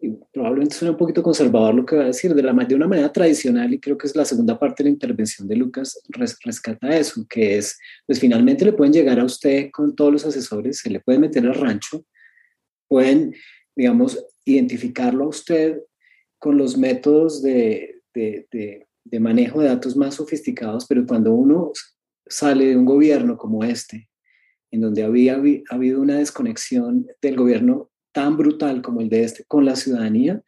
y 0.00 0.10
probablemente 0.32 0.76
suena 0.76 0.92
un 0.92 0.98
poquito 0.98 1.22
conservador 1.22 1.74
lo 1.74 1.86
que 1.86 1.96
va 1.96 2.02
a 2.02 2.06
decir, 2.06 2.34
de, 2.34 2.42
la, 2.42 2.52
de 2.52 2.74
una 2.74 2.88
manera 2.88 3.10
tradicional, 3.10 3.72
y 3.72 3.80
creo 3.80 3.96
que 3.96 4.06
es 4.06 4.14
la 4.14 4.24
segunda 4.24 4.58
parte 4.58 4.82
de 4.82 4.90
la 4.90 4.94
intervención 4.94 5.48
de 5.48 5.56
Lucas, 5.56 5.98
rescata 6.10 6.94
eso, 6.94 7.24
que 7.28 7.56
es, 7.56 7.78
pues 8.06 8.20
finalmente 8.20 8.64
le 8.66 8.74
pueden 8.74 8.92
llegar 8.92 9.18
a 9.18 9.24
usted 9.24 9.70
con 9.72 9.94
todos 9.94 10.12
los 10.12 10.26
asesores, 10.26 10.78
se 10.78 10.90
le 10.90 11.00
puede 11.00 11.18
meter 11.18 11.46
al 11.46 11.54
rancho, 11.54 12.04
pueden, 12.88 13.34
digamos, 13.76 14.24
identificarlo 14.44 15.24
a 15.24 15.28
usted 15.28 15.80
con 16.38 16.58
los 16.58 16.76
métodos 16.76 17.42
de, 17.42 18.02
de, 18.12 18.86
manejo 19.20 19.60
de 19.60 19.68
datos 19.68 19.96
más 19.96 20.16
sofisticados, 20.16 20.86
pero 20.86 21.06
cuando 21.06 21.32
uno 21.32 21.72
sale 22.26 22.66
de 22.66 22.76
un 22.76 22.84
gobierno 22.84 23.36
como 23.36 23.64
este, 23.64 24.08
en 24.70 24.80
donde 24.80 25.04
había 25.04 25.40
habido 25.70 26.00
una 26.00 26.18
desconexión 26.18 27.06
del 27.22 27.36
gobierno 27.36 27.90
tan 28.12 28.36
brutal 28.36 28.82
como 28.82 29.00
el 29.00 29.08
de 29.08 29.24
este 29.24 29.44
con 29.44 29.64
la 29.64 29.76
ciudadanía, 29.76 30.42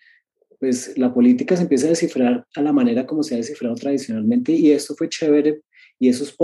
pues 0.59 0.96
la 0.96 1.12
política 1.12 1.57
se 1.57 1.62
empieza 1.62 1.87
a 1.87 1.90
descifrar 1.90 2.46
a 2.55 2.62
la 2.62 2.72
manera 2.72 3.07
como 3.07 3.22
se 3.22 3.35
ha 3.35 3.38
descifrado 3.38 3.75
tradicionalmente 3.75 4.53
y 4.53 4.70
esto 4.72 4.94
fue 4.96 5.09
chévere 5.09 5.62
y 5.99 6.09
esos 6.09 6.37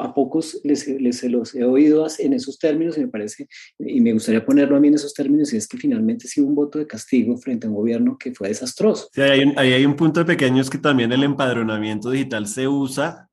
a 0.00 0.14
pocos 0.14 0.60
les, 0.62 0.86
les, 0.86 1.22
los 1.24 1.54
he 1.54 1.64
oído 1.64 2.06
en 2.18 2.32
esos 2.32 2.58
términos 2.58 2.96
y 2.96 3.00
me 3.00 3.08
parece, 3.08 3.48
y 3.78 4.00
me 4.00 4.12
gustaría 4.12 4.44
ponerlo 4.44 4.76
a 4.76 4.80
mí 4.80 4.88
en 4.88 4.94
esos 4.94 5.14
términos, 5.14 5.52
y 5.52 5.56
es 5.56 5.66
que 5.66 5.76
finalmente 5.76 6.28
sí 6.28 6.40
hubo 6.40 6.48
un 6.48 6.54
voto 6.54 6.78
de 6.78 6.86
castigo 6.86 7.36
frente 7.36 7.66
a 7.66 7.70
un 7.70 7.76
gobierno 7.76 8.16
que 8.18 8.32
fue 8.32 8.48
desastroso. 8.48 9.08
Sí, 9.12 9.20
hay 9.20 9.42
un, 9.42 9.58
ahí 9.58 9.72
hay 9.72 9.84
un 9.84 9.96
punto 9.96 10.24
pequeño, 10.24 10.60
es 10.60 10.70
que 10.70 10.78
también 10.78 11.12
el 11.12 11.24
empadronamiento 11.24 12.10
digital 12.10 12.46
se 12.46 12.68
usa, 12.68 13.28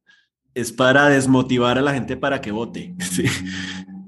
es 0.54 0.72
para 0.72 1.10
desmotivar 1.10 1.78
a 1.78 1.82
la 1.82 1.94
gente 1.94 2.18
para 2.18 2.42
que 2.42 2.52
vote. 2.52 2.96
¿sí? 3.12 3.26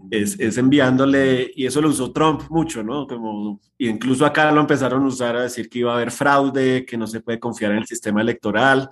Es, 0.09 0.39
es, 0.39 0.57
enviándole, 0.57 1.51
y 1.55 1.67
eso 1.67 1.81
lo 1.81 1.89
usó 1.89 2.11
Trump 2.11 2.41
mucho, 2.49 2.81
¿no? 2.81 3.05
Como, 3.05 3.61
y 3.77 3.87
incluso 3.89 4.25
acá 4.25 4.51
lo 4.51 4.59
empezaron 4.59 5.03
a 5.03 5.07
usar 5.07 5.35
a 5.35 5.43
decir 5.43 5.69
que 5.69 5.79
iba 5.79 5.91
a 5.91 5.97
haber 5.97 6.09
fraude, 6.09 6.83
que 6.83 6.97
no 6.97 7.05
se 7.05 7.21
puede 7.21 7.39
confiar 7.39 7.73
en 7.73 7.77
el 7.77 7.85
sistema 7.85 8.21
electoral, 8.21 8.89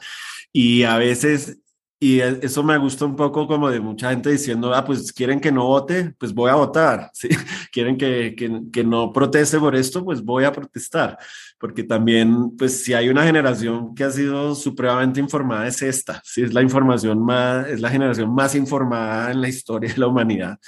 y 0.54 0.84
a 0.84 0.96
veces 0.98 1.60
y 2.00 2.20
e, 2.20 2.40
eso 2.44 2.64
me 2.64 2.78
gusta 2.78 3.06
un 3.06 3.16
poco 3.16 3.48
como 3.48 3.70
de 3.70 3.80
mucha 3.80 4.12
gente 4.12 4.32
diciendo, 4.32 4.74
ah, 4.74 4.86
pues 4.86 5.12
quieren 5.12 5.40
que 5.40 5.52
no 5.52 5.66
vote, 5.66 6.14
pues 6.20 6.34
voy 6.34 6.52
a 6.52 6.56
votar. 6.56 7.10
¿sí? 7.14 7.30
Quieren 7.72 7.98
que, 7.98 8.36
que, 8.38 8.62
que, 8.72 8.84
no 8.84 9.12
proteste 9.12 9.58
por 9.60 9.76
esto, 9.76 10.04
pues 10.06 10.22
voy 10.22 10.44
a 10.44 10.52
protestar. 10.52 11.18
Porque 11.58 11.84
también, 11.84 12.56
pues 12.56 12.84
si 12.84 12.94
hay 12.94 13.10
una 13.10 13.24
generación 13.24 13.96
que 13.96 14.04
ha 14.04 14.12
sido 14.12 14.54
supremamente 14.54 15.20
informada, 15.20 15.68
es 15.68 15.82
esta. 15.82 16.22
¿sí? 16.24 16.44
Es 16.44 16.54
la 16.54 16.62
información 16.62 17.24
más, 17.24 17.68
es 17.68 17.82
la 17.82 17.90
generación 17.90 18.34
más 18.34 18.54
informada 18.54 19.32
en 19.32 19.42
la 19.42 19.50
historia 19.50 19.92
de 19.92 19.98
la 19.98 20.08
humanidad. 20.08 20.60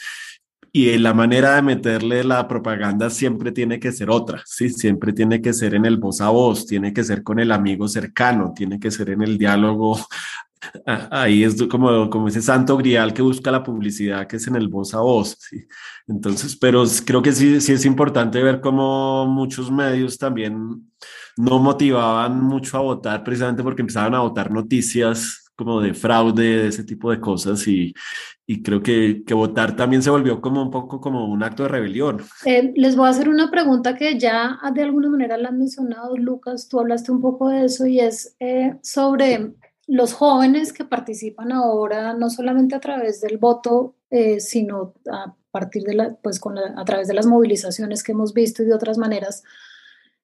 Y 0.72 0.98
la 1.00 1.14
manera 1.16 1.56
de 1.56 1.64
meterle 1.64 2.24
la 2.24 2.48
propaganda 2.48 3.10
siempre 3.10 3.52
tiene 3.52 3.80
que 3.80 3.92
ser 3.92 4.12
otra, 4.12 4.44
¿sí? 4.46 4.70
Siempre 4.70 5.14
tiene 5.14 5.42
que 5.42 5.52
ser 5.52 5.74
en 5.74 5.84
el 5.86 5.98
voz 5.98 6.22
a 6.22 6.30
voz, 6.30 6.68
tiene 6.68 6.94
que 6.94 7.04
ser 7.04 7.24
con 7.24 7.40
el 7.40 7.52
amigo 7.52 7.88
cercano, 7.88 8.54
tiene 8.56 8.80
que 8.80 8.92
ser 8.92 9.10
en 9.10 9.24
el 9.24 9.40
diálogo 9.40 10.00
ahí 10.86 11.44
es 11.44 11.62
como, 11.64 12.10
como 12.10 12.28
ese 12.28 12.42
santo 12.42 12.78
grial 12.78 13.14
que 13.14 13.22
busca 13.22 13.52
la 13.52 13.64
publicidad, 13.64 14.28
que 14.28 14.38
es 14.38 14.48
en 14.48 14.56
el 14.56 14.68
voz 14.68 14.94
a 14.94 15.00
voz. 15.00 15.38
Entonces, 16.08 16.56
pero 16.56 16.84
creo 17.06 17.22
que 17.22 17.32
sí, 17.32 17.62
sí 17.62 17.74
es 17.74 17.86
importante 17.86 18.42
ver 18.42 18.62
cómo 18.62 19.26
muchos 19.26 19.72
medios 19.72 20.18
también 20.18 20.92
no 21.38 21.60
motivaban 21.60 22.42
mucho 22.44 22.78
a 22.78 22.82
votar 22.82 23.24
precisamente 23.24 23.64
porque 23.64 23.82
empezaban 23.82 24.16
a 24.16 24.22
votar 24.22 24.52
noticias 24.52 25.46
como 25.56 25.82
de 25.82 25.94
fraude, 25.94 26.44
de 26.44 26.68
ese 26.68 26.86
tipo 26.86 27.12
de 27.12 27.20
cosas 27.20 27.68
y, 27.68 27.94
y 28.48 28.64
creo 28.64 28.82
que, 28.82 29.24
que, 29.28 29.34
votar 29.34 29.76
también 29.76 30.02
se 30.02 30.10
volvió 30.10 30.40
como 30.40 30.64
un 30.64 30.72
poco 30.72 31.02
como 31.02 31.30
un 31.30 31.44
acto 31.44 31.64
de 31.64 31.70
rebelión. 31.70 32.22
Eh, 32.46 32.72
les 32.76 32.96
voy 32.96 33.08
a 33.08 33.10
hacer 33.10 33.28
una 33.28 33.52
pregunta 33.52 33.96
que 33.96 34.18
ya 34.18 34.58
de 34.74 34.84
alguna 34.84 35.10
manera 35.10 35.38
la 35.38 35.50
han 35.50 35.60
mencionado, 35.60 36.16
Lucas, 36.16 36.70
tú 36.70 36.80
hablaste 36.80 37.12
un 37.12 37.22
poco 37.22 37.50
de 37.50 37.66
eso 37.66 37.86
y 37.86 38.00
es 38.00 38.38
eh, 38.40 38.78
sobre 38.82 39.52
los 39.90 40.14
jóvenes 40.14 40.72
que 40.72 40.86
participan 40.86 41.52
ahora, 41.52 42.14
no 42.14 42.30
solamente 42.30 42.76
a 42.76 42.80
través 42.80 43.22
del 43.22 43.40
voto, 43.40 43.96
eh, 44.12 44.40
sino 44.40 44.94
a 45.12 45.34
partir 45.50 45.84
de 45.84 45.96
la, 45.96 46.16
pues 46.22 46.40
con 46.40 46.60
a 46.60 46.86
través 46.86 47.08
de 47.08 47.16
las 47.16 47.26
movilizaciones 47.26 48.04
que 48.04 48.12
hemos 48.12 48.34
visto 48.36 48.62
y 48.62 48.68
de 48.68 48.76
otras 48.76 49.00
maneras, 49.00 49.44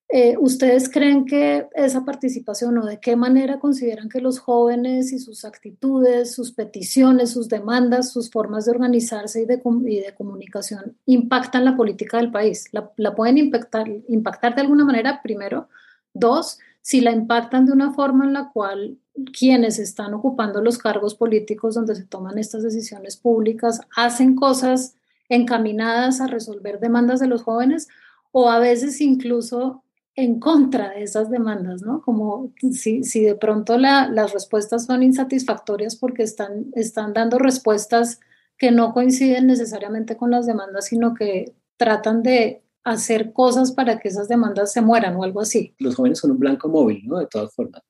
eh, 0.08 0.36
¿ustedes 0.40 0.88
creen 0.88 1.26
que 1.26 1.68
esa 1.74 2.06
participación 2.06 2.78
o 2.78 2.86
de 2.86 3.00
qué 3.00 3.16
manera 3.16 3.60
consideran 3.60 4.08
que 4.08 4.22
los 4.22 4.38
jóvenes 4.38 5.12
y 5.12 5.18
sus 5.18 5.46
actitudes, 5.46 6.32
sus 6.32 6.52
peticiones, 6.52 7.32
sus 7.32 7.50
demandas, 7.50 8.12
sus 8.12 8.30
formas 8.30 8.66
de 8.66 8.72
organizarse 8.72 9.42
y 9.42 9.46
de, 9.46 9.64
y 9.88 10.00
de 10.00 10.14
comunicación 10.14 10.96
impactan 11.08 11.66
la 11.66 11.76
política 11.76 12.18
del 12.18 12.32
país? 12.32 12.68
¿La, 12.72 12.92
la 12.98 13.16
pueden 13.16 13.40
impactar, 13.40 13.88
impactar 14.08 14.54
de 14.54 14.62
alguna 14.62 14.86
manera 14.86 15.22
primero? 15.24 15.70
Dos, 16.14 16.60
si 16.86 17.02
la 17.02 17.12
impactan 17.12 17.66
de 17.66 17.72
una 17.72 17.94
forma 17.94 18.26
en 18.26 18.34
la 18.34 18.52
cual 18.52 19.00
quienes 19.36 19.80
están 19.80 20.14
ocupando 20.14 20.62
los 20.62 20.78
cargos 20.78 21.16
políticos 21.16 21.74
donde 21.74 21.96
se 21.96 22.04
toman 22.04 22.38
estas 22.38 22.62
decisiones 22.62 23.18
públicas 23.18 23.82
hacen 23.96 24.36
cosas 24.36 24.96
encaminadas 25.28 26.22
a 26.22 26.28
resolver 26.28 26.80
demandas 26.80 27.20
de 27.20 27.26
los 27.26 27.42
jóvenes 27.42 27.88
o 28.32 28.52
a 28.52 28.60
veces 28.60 29.02
incluso 29.02 29.84
en 30.14 30.40
contra 30.40 30.92
de 30.92 31.02
esas 31.02 31.32
demandas, 31.32 31.82
¿no? 31.82 32.04
Como 32.04 32.54
si, 32.72 33.02
si 33.02 33.24
de 33.24 33.34
pronto 33.34 33.80
las 33.80 34.32
respuestas 34.32 34.86
son 34.86 35.02
insatisfactorias 35.02 35.96
porque 35.96 36.22
están, 36.22 36.68
están 36.76 37.14
dando 37.14 37.40
respuestas 37.40 38.20
que 38.60 38.70
no 38.70 38.94
coinciden 38.94 39.48
necesariamente 39.48 40.18
con 40.18 40.30
las 40.30 40.46
demandas, 40.46 40.86
sino 40.86 41.16
que 41.16 41.56
tratan 41.78 42.22
de 42.22 42.62
hacer 42.86 43.34
cosas 43.34 43.72
para 43.72 44.00
que 44.00 44.08
esas 44.08 44.28
demandas 44.28 44.72
se 44.72 44.80
mueran 44.80 45.16
o 45.16 45.24
algo 45.24 45.42
así. 45.42 45.74
Los 45.80 45.96
jóvenes 45.96 46.20
son 46.20 46.32
un 46.32 46.40
blanco 46.40 46.70
móvil, 46.70 47.02
¿no? 47.06 47.20
De 47.20 47.26
todas 47.26 47.54
formas. 47.54 47.82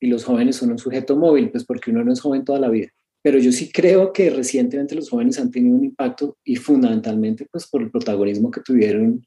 Y 0.00 0.06
los 0.06 0.24
jóvenes 0.24 0.56
son 0.56 0.70
un 0.70 0.78
sujeto 0.78 1.16
móvil, 1.16 1.50
pues 1.50 1.64
porque 1.64 1.90
uno 1.90 2.04
no 2.04 2.12
es 2.12 2.20
joven 2.20 2.44
toda 2.44 2.60
la 2.60 2.70
vida. 2.70 2.88
Pero 3.22 3.38
yo 3.38 3.50
sí 3.50 3.72
creo 3.72 4.12
que 4.12 4.30
recientemente 4.30 4.94
los 4.94 5.10
jóvenes 5.10 5.38
han 5.40 5.50
tenido 5.50 5.76
un 5.76 5.84
impacto 5.84 6.38
y 6.44 6.56
fundamentalmente 6.56 7.46
pues 7.50 7.66
por 7.66 7.82
el 7.82 7.90
protagonismo 7.90 8.50
que 8.50 8.60
tuvieron 8.60 9.26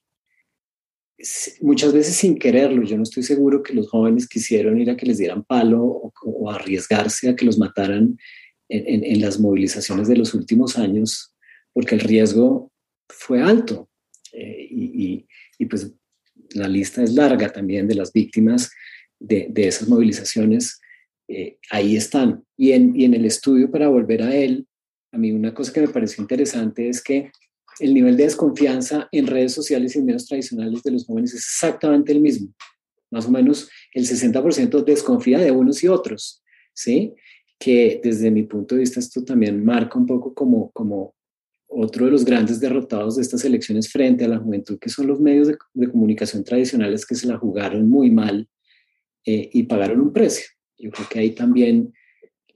muchas 1.62 1.92
veces 1.92 2.16
sin 2.16 2.40
quererlo. 2.40 2.84
Yo 2.84 2.96
no 2.96 3.04
estoy 3.04 3.24
seguro 3.24 3.64
que 3.64 3.74
los 3.74 3.90
jóvenes 3.90 4.28
quisieron 4.28 4.80
ir 4.80 4.90
a 4.90 4.96
que 4.96 5.06
les 5.06 5.18
dieran 5.18 5.44
palo 5.44 5.84
o, 5.84 6.50
arriesgarse 6.50 7.28
a 7.28 7.36
que 7.36 7.44
los 7.44 7.58
mataran 7.58 8.18
en, 8.70 9.04
en 9.04 9.22
las 9.22 9.40
movilizaciones 9.40 10.08
de 10.08 10.16
los 10.16 10.34
últimos 10.34 10.78
años, 10.78 11.36
porque 11.74 11.96
el 11.96 12.02
riesgo 12.02 12.72
fue 13.10 13.42
alto. 13.42 13.87
Eh, 14.34 14.68
y, 14.70 15.66
pues 15.66 15.92
la 16.52 16.68
lista 16.68 17.04
es 17.04 17.14
larga 17.14 17.52
también 17.52 17.88
de 17.88 17.96
las 17.96 18.14
víctimas 18.14 18.72
de, 19.20 19.52
esas 19.56 19.88
movilizaciones. 19.88 20.80
Eh, 21.28 21.58
ahí 21.72 21.96
están. 21.96 22.44
Y 22.56 22.72
en, 22.72 23.14
el 23.14 23.26
estudio, 23.26 23.70
para 23.72 23.88
volver 23.88 24.22
a 24.22 24.36
él, 24.36 24.68
a 25.12 25.18
mí 25.18 25.32
una 25.32 25.54
cosa 25.54 25.74
que 25.74 25.82
me 25.82 25.88
pareció 25.88 26.22
interesante 26.22 26.90
es 26.90 27.02
que 27.02 27.32
el 27.80 27.94
nivel 27.94 28.18
de 28.18 28.24
desconfianza 28.24 29.08
en 29.12 29.28
redes 29.28 29.54
sociales 29.54 29.96
y 29.96 30.02
medios 30.02 30.26
tradicionales 30.26 30.82
de 30.84 30.92
los 30.92 31.06
jóvenes 31.06 31.34
es 31.34 31.42
exactamente 31.42 32.12
el 32.12 32.22
mismo. 32.22 32.54
Más 33.12 33.26
o 33.26 33.32
menos 33.32 33.70
el 33.94 34.06
60% 34.06 34.84
desconfía 34.84 35.40
de 35.40 35.52
unos 35.52 35.84
y 35.84 35.88
otros, 35.88 36.44
¿sí? 36.74 37.14
Que 37.60 38.02
desde 38.04 38.32
mi 38.32 38.44
punto 38.44 38.76
de 38.76 38.82
vista 38.82 39.00
esto 39.00 39.24
también 39.24 39.64
marca 39.64 39.98
un 39.98 40.06
poco 40.06 40.34
como, 40.34 40.72
como 40.72 41.16
otro 41.68 42.06
de 42.06 42.12
los 42.12 42.26
grandes 42.26 42.60
derrotados 42.60 43.16
de 43.16 43.22
estas 43.22 43.44
elecciones 43.46 43.92
frente 43.92 44.26
a 44.26 44.30
la 44.30 44.40
juventud, 44.40 44.80
que 44.80 44.90
son 44.90 45.08
los 45.08 45.20
medios 45.20 45.48
de, 45.48 45.58
comunicación 45.90 46.44
tradicionales 46.44 47.06
que 47.06 47.16
se 47.16 47.28
la 47.28 47.38
jugaron 47.38 47.90
muy 47.90 48.10
mal 48.10 48.48
eh, 49.26 49.50
y 49.52 49.64
pagaron 49.64 50.02
un 50.02 50.14
precio. 50.14 50.48
Yo 50.78 50.92
creo 50.92 51.08
que 51.10 51.20
ahí 51.20 51.32
también 51.32 51.94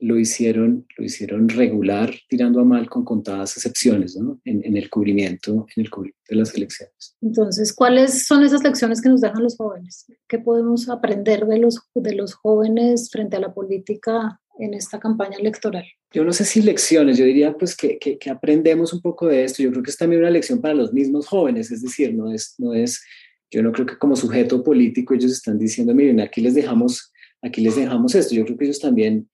lo 0.02 0.18
hicieron, 0.18 0.84
lo 0.98 1.04
hicieron 1.04 1.48
regular, 1.48 2.12
tirando 2.28 2.60
a 2.60 2.64
mal 2.64 2.90
con 2.90 3.04
contadas 3.04 3.56
excepciones 3.56 4.16
¿no? 4.16 4.40
en, 4.44 4.76
el 4.76 4.90
cubrimiento, 4.90 5.66
en 5.76 5.84
el 5.84 5.90
cubrimiento 5.90 6.24
de 6.28 6.36
las 6.36 6.52
elecciones. 6.56 7.16
Entonces, 7.20 7.72
¿cuáles 7.72 8.26
son 8.26 8.42
esas 8.42 8.64
lecciones 8.64 9.00
que 9.00 9.08
nos 9.08 9.20
dejan 9.20 9.44
los 9.44 9.56
jóvenes? 9.56 10.06
¿Qué 10.26 10.40
podemos 10.40 10.88
aprender 10.88 11.46
de 11.46 11.58
los, 11.58 11.80
de 11.94 12.16
los 12.16 12.34
jóvenes 12.34 13.10
frente 13.12 13.36
a 13.36 13.40
la 13.40 13.54
política 13.54 14.40
en 14.58 14.74
esta 14.74 14.98
campaña 15.00 15.36
electoral? 15.38 15.84
Yo 16.12 16.24
no 16.24 16.32
sé 16.32 16.44
si 16.44 16.62
lecciones, 16.62 17.18
yo 17.18 17.24
diría 17.24 17.54
pues 17.56 17.76
que, 17.76 17.98
que, 17.98 18.18
que, 18.18 18.30
aprendemos 18.30 18.92
un 18.92 19.00
poco 19.00 19.26
de 19.26 19.44
esto. 19.44 19.62
Yo 19.62 19.70
creo 19.70 19.82
que 19.82 19.90
es 19.90 19.96
también 19.96 20.22
una 20.22 20.30
lección 20.30 20.60
para 20.60 20.74
los 20.74 20.92
mismos 20.92 21.26
jóvenes, 21.26 21.70
es 21.70 21.82
decir, 21.82 22.14
no 22.14 22.32
es, 22.32 22.54
no 22.58 22.74
es, 22.74 23.02
yo 23.50 23.62
no 23.62 23.72
creo 23.72 23.86
que 23.86 23.98
como 23.98 24.16
sujeto 24.16 24.62
político 24.62 25.14
ellos 25.14 25.32
están 25.32 25.58
diciendo, 25.58 25.94
miren, 25.94 26.20
aquí 26.20 26.40
les 26.40 26.54
dejamos, 26.54 27.12
aquí 27.40 27.60
les 27.60 27.76
dejamos 27.76 28.14
esto. 28.14 28.34
Yo 28.34 28.44
creo 28.44 28.56
que 28.56 28.64
ellos 28.64 28.80
también 28.80 29.28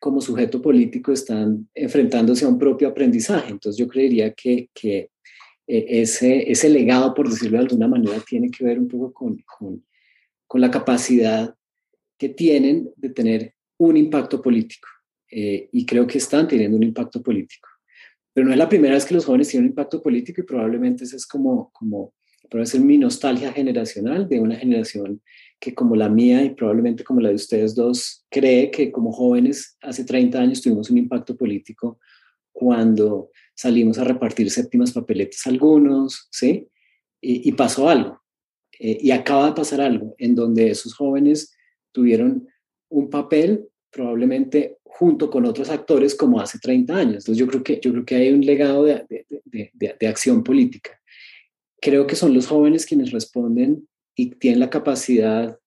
como 0.00 0.20
sujeto 0.20 0.60
político 0.60 1.12
están 1.12 1.68
enfrentándose 1.74 2.44
a 2.44 2.48
un 2.48 2.58
propio 2.58 2.88
aprendizaje. 2.88 3.50
Entonces 3.50 3.78
yo 3.78 3.88
creería 3.88 4.32
que, 4.34 4.68
que 4.74 5.10
eh, 5.66 5.86
ese, 5.88 6.50
ese 6.50 6.68
legado, 6.68 7.14
por 7.14 7.28
decirlo 7.28 7.56
de 7.56 7.64
alguna 7.64 7.88
manera, 7.88 8.22
tiene 8.26 8.50
que 8.50 8.64
ver 8.64 8.78
un 8.78 8.86
poco 8.86 9.14
con, 9.14 9.42
con, 9.46 9.82
con 10.46 10.60
la 10.60 10.70
capacidad 10.70 11.54
que 12.18 12.28
tienen 12.28 12.90
de 12.96 13.08
tener 13.10 13.54
un 13.86 13.96
impacto 13.96 14.40
político 14.40 14.88
eh, 15.30 15.68
y 15.72 15.84
creo 15.86 16.06
que 16.06 16.18
están 16.18 16.46
teniendo 16.46 16.76
un 16.76 16.82
impacto 16.82 17.22
político. 17.22 17.68
Pero 18.32 18.46
no 18.46 18.52
es 18.52 18.58
la 18.58 18.68
primera 18.68 18.94
vez 18.94 19.04
que 19.04 19.14
los 19.14 19.24
jóvenes 19.24 19.48
tienen 19.48 19.66
un 19.66 19.70
impacto 19.70 20.02
político 20.02 20.40
y 20.40 20.44
probablemente 20.44 21.04
esa 21.04 21.16
es 21.16 21.26
como, 21.26 21.70
como 21.72 22.14
puede 22.50 22.66
ser 22.66 22.80
mi 22.80 22.98
nostalgia 22.98 23.52
generacional 23.52 24.28
de 24.28 24.40
una 24.40 24.56
generación 24.56 25.22
que 25.58 25.74
como 25.74 25.96
la 25.96 26.08
mía 26.08 26.44
y 26.44 26.50
probablemente 26.50 27.04
como 27.04 27.20
la 27.20 27.30
de 27.30 27.36
ustedes 27.36 27.74
dos, 27.74 28.26
cree 28.30 28.70
que 28.70 28.92
como 28.92 29.12
jóvenes 29.12 29.76
hace 29.80 30.04
30 30.04 30.38
años 30.38 30.60
tuvimos 30.60 30.90
un 30.90 30.98
impacto 30.98 31.36
político 31.36 31.98
cuando 32.52 33.30
salimos 33.54 33.98
a 33.98 34.04
repartir 34.04 34.50
séptimas 34.50 34.92
papeletas 34.92 35.46
algunos, 35.46 36.28
¿sí? 36.30 36.68
Y, 37.20 37.50
pasó 37.52 37.88
algo. 37.88 38.20
Eh, 38.78 38.98
y 39.00 39.10
acaba 39.10 39.46
de 39.46 39.54
pasar 39.54 39.80
algo 39.80 40.14
en 40.18 40.34
donde 40.34 40.70
esos 40.70 40.94
jóvenes 40.94 41.56
tuvieron 41.90 42.46
un 42.90 43.08
papel 43.08 43.66
probablemente 43.94 44.78
junto 44.82 45.30
con 45.30 45.46
otros 45.46 45.70
actores 45.70 46.14
como 46.14 46.40
hace 46.40 46.58
30 46.58 46.96
años. 46.96 47.14
Entonces 47.14 47.38
yo 47.38 47.46
creo 47.46 47.62
que, 47.62 47.80
yo 47.80 47.92
creo 47.92 48.04
que 48.04 48.16
hay 48.16 48.32
un 48.32 48.44
legado 48.44 48.84
de, 48.84 49.06
de, 49.44 49.70
de, 49.72 50.06
acción 50.08 50.42
política. 50.42 51.00
Creo 51.80 52.06
que 52.06 52.16
son 52.16 52.34
los 52.34 52.48
jóvenes 52.48 52.86
quienes 52.86 53.12
responden 53.12 53.88
y 54.16 54.30
tienen 54.30 54.60
la 54.60 54.70
capacidad, 54.70 55.58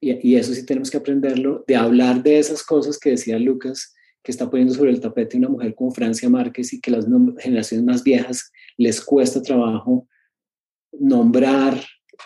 y, 0.00 0.28
y, 0.28 0.36
eso 0.36 0.54
sí 0.54 0.64
tenemos 0.64 0.90
que 0.90 0.98
aprenderlo, 0.98 1.64
de 1.66 1.76
hablar 1.76 2.22
de 2.22 2.38
esas 2.38 2.62
cosas 2.62 2.98
que 2.98 3.10
decía 3.10 3.38
Lucas, 3.38 3.94
que 4.22 4.30
está 4.30 4.50
poniendo 4.50 4.74
sobre 4.74 4.90
el 4.90 5.00
tapete 5.00 5.38
una 5.38 5.48
mujer 5.48 5.74
como 5.74 5.90
Francia 5.90 6.28
Márquez 6.28 6.72
y 6.72 6.80
que 6.80 6.90
las 6.90 7.06
generaciones 7.38 7.84
más 7.84 8.02
viejas 8.04 8.52
les 8.76 9.00
cuesta 9.00 9.42
trabajo 9.42 10.06
nombrar, 10.92 11.82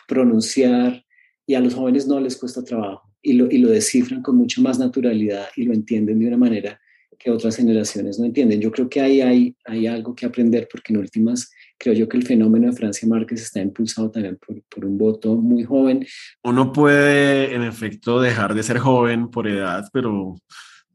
pronunciar, 0.09 1.05
y 1.47 1.55
a 1.55 1.61
los 1.61 1.75
jóvenes 1.75 2.07
no 2.07 2.21
les 2.21 2.37
cuesta 2.37 2.63
trabajo 2.63 3.12
y 3.23 3.35
lo, 3.35 3.51
y 3.51 3.59
lo 3.59 3.71
descifran 3.71 4.23
con 4.23 4.37
mucha 4.37 4.61
más 4.61 4.79
naturalidad 4.79 5.47
y 5.57 5.65
lo 5.65 5.73
entienden 5.73 6.19
de 6.19 6.27
una 6.27 6.37
manera 6.37 6.81
que 7.23 7.31
otras 7.31 7.57
generaciones 7.57 8.19
no 8.19 8.27
entienden. 8.27 8.61
Yo 8.61 8.73
creo 8.73 8.89
que 8.89 9.01
ahí 9.01 9.21
hay, 9.21 9.57
hay 9.65 9.87
algo 9.87 10.15
que 10.15 10.27
aprender 10.27 10.69
porque 10.71 10.93
en 10.93 10.99
últimas 10.99 11.53
creo 11.79 11.95
yo 11.95 12.09
que 12.09 12.17
el 12.17 12.27
fenómeno 12.27 12.67
de 12.69 12.77
Francia 12.77 13.09
Márquez 13.09 13.43
está 13.43 13.61
impulsado 13.61 14.11
también 14.11 14.39
por, 14.45 14.61
por, 14.65 14.85
un 14.85 14.99
voto 14.99 15.35
muy 15.37 15.65
joven. 15.65 16.07
Uno 16.43 16.73
puede 16.73 17.55
en 17.55 17.63
efecto 17.63 18.21
dejar 18.21 18.55
de 18.55 18.63
ser 18.63 18.79
joven 18.79 19.29
por 19.29 19.49
edad, 19.49 19.85
pero, 19.93 20.37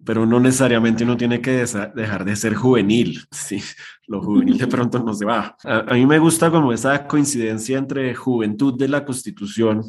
pero 0.04 0.26
no 0.26 0.40
necesariamente 0.40 1.04
uno 1.04 1.18
tiene 1.18 1.42
que 1.42 1.66
dejar 1.96 2.26
de 2.26 2.36
ser 2.36 2.56
juvenil. 2.56 3.22
Sí, 3.32 3.62
lo 4.08 4.22
juvenil 4.22 4.58
de 4.58 4.68
pronto 4.68 5.00
no 5.00 5.14
se 5.14 5.26
va. 5.26 5.56
A, 5.64 5.80
a 5.80 5.94
mí 5.94 6.06
me 6.06 6.20
gusta 6.20 6.52
como 6.52 6.74
esa 6.74 7.08
coincidencia 7.08 7.78
entre 7.78 8.14
juventud 8.16 8.78
de 8.78 8.88
la 8.88 9.06
Constitución 9.06 9.82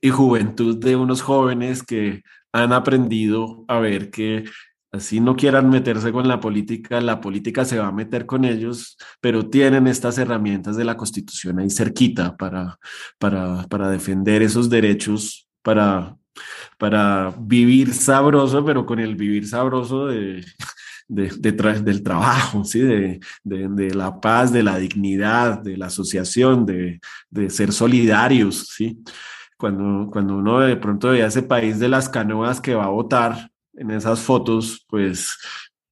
y 0.00 0.10
juventud 0.10 0.76
de 0.78 0.96
unos 0.96 1.22
jóvenes 1.22 1.82
que 1.82 2.22
han 2.52 2.72
aprendido 2.72 3.64
a 3.68 3.78
ver 3.78 4.10
que 4.10 4.44
así 4.92 5.20
no 5.20 5.36
quieran 5.36 5.68
meterse 5.68 6.12
con 6.12 6.28
la 6.28 6.40
política, 6.40 7.00
la 7.00 7.20
política 7.20 7.64
se 7.64 7.78
va 7.78 7.88
a 7.88 7.92
meter 7.92 8.26
con 8.26 8.44
ellos, 8.44 8.96
pero 9.20 9.48
tienen 9.48 9.86
estas 9.86 10.18
herramientas 10.18 10.76
de 10.76 10.84
la 10.84 10.96
Constitución 10.96 11.58
ahí 11.58 11.70
cerquita 11.70 12.36
para, 12.36 12.78
para, 13.18 13.64
para 13.68 13.90
defender 13.90 14.42
esos 14.42 14.70
derechos, 14.70 15.46
para, 15.62 16.16
para 16.78 17.34
vivir 17.38 17.92
sabroso, 17.92 18.64
pero 18.64 18.86
con 18.86 18.98
el 18.98 19.14
vivir 19.14 19.46
sabroso 19.46 20.06
de, 20.06 20.44
de, 21.06 21.28
del 21.82 22.02
trabajo, 22.02 22.64
¿sí? 22.64 22.80
De, 22.80 23.20
de, 23.44 23.94
la 23.94 24.20
paz, 24.20 24.52
de 24.52 24.62
la 24.62 24.78
dignidad, 24.78 25.62
de 25.62 25.76
la 25.76 25.86
asociación, 25.86 26.64
de 26.64 27.50
ser 27.50 27.72
solidarios, 27.72 28.68
¿sí? 28.68 28.98
Cuando, 29.58 30.08
cuando 30.10 30.36
uno 30.36 30.60
de 30.60 30.76
pronto 30.76 31.08
ve 31.10 31.22
a 31.22 31.26
ese 31.26 31.42
país 31.42 31.78
de 31.78 31.88
las 31.88 32.08
canoas 32.08 32.60
que 32.60 32.74
va 32.74 32.84
a 32.84 32.90
votar 32.90 33.50
en 33.74 33.90
esas 33.90 34.20
fotos, 34.20 34.84
pues 34.88 35.36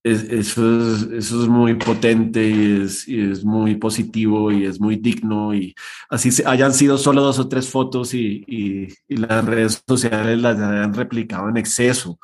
eso, 0.06 0.94
es, 0.94 1.02
eso 1.02 1.42
es 1.42 1.48
muy 1.48 1.74
potente 1.74 2.48
y 2.48 2.82
es, 2.82 3.08
y 3.08 3.30
es, 3.30 3.44
muy 3.44 3.74
positivo 3.74 4.52
y 4.52 4.64
es 4.64 4.80
muy 4.80 4.96
digno 4.96 5.52
y 5.52 5.74
así 6.08 6.30
hayan 6.46 6.72
sido 6.72 6.96
solo 6.96 7.22
dos 7.22 7.40
o 7.40 7.48
tres 7.48 7.68
fotos 7.68 8.14
y, 8.14 8.44
y, 8.46 8.88
y 9.08 9.16
las 9.16 9.44
redes 9.44 9.82
sociales 9.86 10.40
las 10.40 10.58
hayan 10.58 10.94
replicado 10.94 11.48
en 11.48 11.56
exceso. 11.56 12.18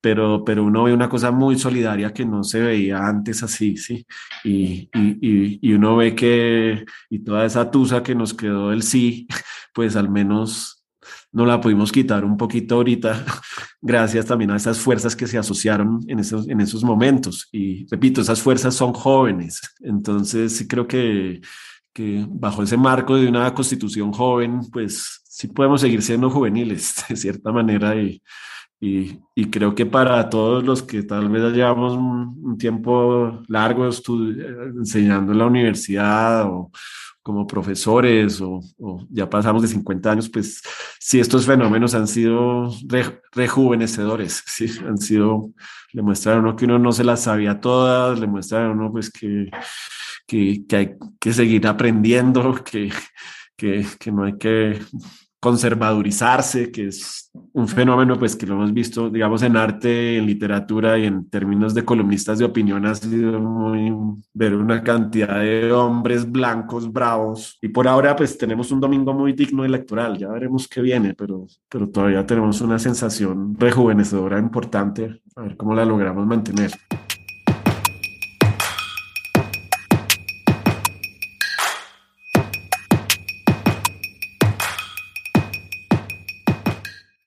Pero, 0.00 0.44
pero, 0.44 0.62
uno 0.64 0.84
ve 0.84 0.92
una 0.92 1.08
cosa 1.08 1.30
muy 1.30 1.58
solidaria 1.58 2.12
que 2.12 2.24
no 2.24 2.44
se 2.44 2.60
veía 2.60 2.98
antes 2.98 3.42
así, 3.42 3.76
¿sí? 3.76 4.06
Y, 4.44 4.88
y, 4.94 5.58
y, 5.60 5.72
uno 5.72 5.96
ve 5.96 6.14
que, 6.14 6.84
y 7.10 7.18
toda 7.20 7.44
esa 7.44 7.70
tusa 7.70 8.02
que 8.02 8.14
nos 8.14 8.32
quedó 8.34 8.70
del 8.70 8.82
sí, 8.82 9.26
pues 9.74 9.96
al 9.96 10.08
menos 10.10 10.75
no 11.36 11.44
la 11.44 11.60
pudimos 11.60 11.92
quitar 11.92 12.24
un 12.24 12.38
poquito 12.38 12.76
ahorita, 12.76 13.26
gracias 13.82 14.24
también 14.24 14.50
a 14.52 14.56
esas 14.56 14.78
fuerzas 14.78 15.14
que 15.14 15.26
se 15.26 15.36
asociaron 15.36 16.00
en 16.08 16.18
esos, 16.18 16.48
en 16.48 16.62
esos 16.62 16.82
momentos. 16.82 17.50
Y 17.52 17.86
repito, 17.90 18.22
esas 18.22 18.40
fuerzas 18.40 18.74
son 18.74 18.94
jóvenes. 18.94 19.60
Entonces, 19.80 20.56
sí 20.56 20.66
creo 20.66 20.88
que, 20.88 21.42
que 21.92 22.24
bajo 22.26 22.62
ese 22.62 22.78
marco 22.78 23.16
de 23.16 23.28
una 23.28 23.52
constitución 23.52 24.12
joven, 24.12 24.62
pues 24.72 25.20
sí 25.24 25.48
podemos 25.48 25.82
seguir 25.82 26.00
siendo 26.00 26.30
juveniles 26.30 27.04
de 27.10 27.16
cierta 27.16 27.52
manera 27.52 27.94
y, 27.94 28.22
y, 28.80 29.18
y, 29.34 29.50
creo 29.50 29.74
que 29.74 29.84
para 29.84 30.30
todos 30.30 30.64
los 30.64 30.82
que 30.82 31.02
tal 31.02 31.28
vez 31.28 31.52
llevamos 31.52 31.92
un, 31.92 32.40
un 32.42 32.56
tiempo 32.56 33.42
largo 33.48 33.86
enseñando 33.86 35.32
en 35.32 35.38
la 35.38 35.46
universidad 35.46 36.46
o, 36.46 36.70
como 37.26 37.44
profesores 37.44 38.40
o, 38.40 38.60
ya 39.10 39.28
pasamos 39.28 39.60
de 39.60 39.66
50 39.66 40.12
años, 40.12 40.28
pues 40.30 40.62
sí, 41.00 41.18
estos 41.18 41.44
fenómenos 41.44 41.92
han 41.96 42.06
sido 42.06 42.70
rejuvenecedores, 43.32 44.44
sí, 44.46 44.70
han 44.86 44.96
sido, 44.96 45.50
le 45.92 46.02
muestran 46.02 46.36
a 46.36 46.38
uno 46.38 46.54
que 46.54 46.66
uno 46.66 46.78
no 46.78 46.92
se 46.92 47.02
las 47.02 47.24
sabía 47.24 47.58
todas, 47.60 48.20
le 48.20 48.28
muestran 48.28 48.66
a 48.66 48.70
uno 48.70 48.92
pues 48.92 49.10
que, 49.10 49.50
que, 50.24 50.64
hay 50.70 50.94
que 51.18 51.32
seguir 51.32 51.66
aprendiendo, 51.66 52.54
que, 52.70 52.92
que, 53.56 53.84
que 53.98 54.12
no 54.12 54.22
hay 54.22 54.38
que 54.38 54.78
conservadurizarse, 55.46 56.72
que 56.72 56.88
es 56.88 57.30
un 57.52 57.68
fenómeno 57.68 58.18
pues 58.18 58.34
que 58.34 58.46
lo 58.46 58.54
hemos 58.54 58.74
visto, 58.74 59.08
digamos, 59.08 59.42
en 59.42 59.56
arte, 59.56 60.18
en 60.18 60.26
literatura 60.26 60.98
y 60.98 61.04
en 61.04 61.30
términos 61.30 61.72
de 61.72 61.84
columnistas 61.84 62.40
de 62.40 62.46
opinión 62.46 62.84
ha 62.84 62.96
sido 62.96 63.38
muy 63.38 63.94
ver 64.34 64.56
una 64.56 64.82
cantidad 64.82 65.38
de 65.38 65.70
hombres 65.70 66.28
blancos 66.28 66.92
bravos 66.92 67.58
y 67.62 67.68
por 67.68 67.86
ahora 67.86 68.16
pues 68.16 68.36
tenemos 68.36 68.72
un 68.72 68.80
domingo 68.80 69.14
muy 69.14 69.34
digno 69.34 69.64
electoral, 69.64 70.18
ya 70.18 70.26
veremos 70.30 70.66
qué 70.66 70.80
viene, 70.80 71.14
pero, 71.14 71.46
pero 71.68 71.88
todavía 71.90 72.26
tenemos 72.26 72.60
una 72.60 72.80
sensación 72.80 73.54
rejuvenecedora 73.56 74.40
importante, 74.40 75.22
a 75.36 75.42
ver 75.42 75.56
cómo 75.56 75.76
la 75.76 75.84
logramos 75.84 76.26
mantener. 76.26 76.72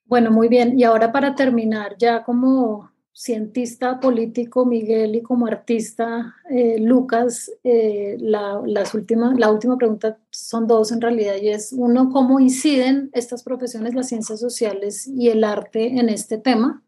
Bueno, 0.10 0.32
muy 0.32 0.48
bien. 0.48 0.78
Y 0.78 0.84
ahora 0.86 1.12
para 1.12 1.36
terminar, 1.36 1.96
ya 2.00 2.24
como 2.24 2.90
cientista 3.14 4.00
político 4.00 4.66
Miguel 4.66 5.14
y 5.16 5.22
como 5.22 5.46
artista 5.46 6.36
eh, 6.50 6.80
Lucas, 6.80 7.52
eh, 7.64 8.18
la, 8.20 8.60
las 8.66 8.92
la 9.38 9.52
última 9.52 9.78
pregunta 9.78 10.18
son 10.32 10.66
dos 10.66 10.92
en 10.92 11.02
realidad 11.02 11.36
y 11.40 11.50
es 11.50 11.74
uno, 11.74 12.10
¿cómo 12.10 12.40
inciden 12.40 13.12
estas 13.14 13.44
profesiones, 13.44 13.94
las 13.94 14.08
ciencias 14.08 14.40
sociales 14.40 15.06
y 15.06 15.30
el 15.30 15.44
arte 15.44 16.00
en 16.00 16.10
este 16.10 16.40
tema? 16.40 16.84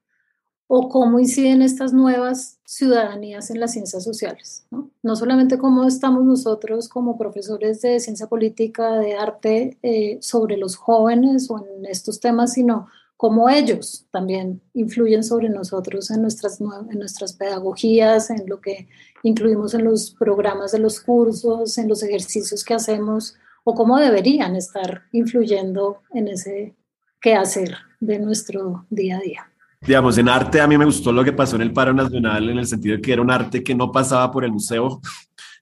¿O 0.65 0.89
cómo 0.89 1.19
inciden 1.19 1.61
estas 1.61 1.93
nuevas 1.93 2.59
ciudadanías 2.65 3.51
en 3.51 3.59
las 3.59 3.73
ciencias 3.73 4.03
sociales? 4.03 4.65
No, 4.71 4.89
no 5.03 5.15
solamente 5.15 5.59
cómo 5.59 5.85
estamos 5.85 6.23
nosotros 6.23 6.89
como 6.89 7.19
profesores 7.19 7.81
de 7.81 7.99
ciencia 7.99 8.25
política, 8.27 8.97
de 8.97 9.13
arte, 9.15 9.77
eh, 9.83 10.17
sobre 10.21 10.57
los 10.57 10.75
jóvenes 10.75 11.51
o 11.51 11.59
en 11.59 11.85
estos 11.85 12.19
temas, 12.19 12.53
sino 12.53 12.87
cómo 13.21 13.47
ellos 13.49 14.07
también 14.09 14.63
influyen 14.73 15.23
sobre 15.23 15.47
nosotros 15.47 16.09
en 16.09 16.23
nuestras, 16.23 16.59
en 16.59 16.97
nuestras 16.97 17.33
pedagogías, 17.33 18.31
en 18.31 18.49
lo 18.49 18.59
que 18.59 18.87
incluimos 19.21 19.75
en 19.75 19.83
los 19.83 20.15
programas 20.17 20.71
de 20.71 20.79
los 20.79 20.99
cursos, 20.99 21.77
en 21.77 21.87
los 21.87 22.01
ejercicios 22.01 22.63
que 22.63 22.73
hacemos, 22.73 23.35
o 23.63 23.75
cómo 23.75 23.99
deberían 23.99 24.55
estar 24.55 25.03
influyendo 25.11 26.01
en 26.15 26.29
ese 26.29 26.73
quehacer 27.21 27.75
de 27.99 28.17
nuestro 28.17 28.87
día 28.89 29.17
a 29.17 29.21
día. 29.21 29.51
Digamos, 29.81 30.17
en 30.17 30.27
arte 30.27 30.59
a 30.59 30.65
mí 30.65 30.75
me 30.75 30.85
gustó 30.85 31.11
lo 31.11 31.23
que 31.23 31.33
pasó 31.33 31.57
en 31.57 31.61
el 31.61 31.73
Paro 31.73 31.93
Nacional 31.93 32.49
en 32.49 32.57
el 32.57 32.65
sentido 32.65 32.95
de 32.95 33.03
que 33.03 33.13
era 33.13 33.21
un 33.21 33.29
arte 33.29 33.63
que 33.63 33.75
no 33.75 33.91
pasaba 33.91 34.31
por 34.31 34.43
el 34.45 34.51
museo, 34.51 34.99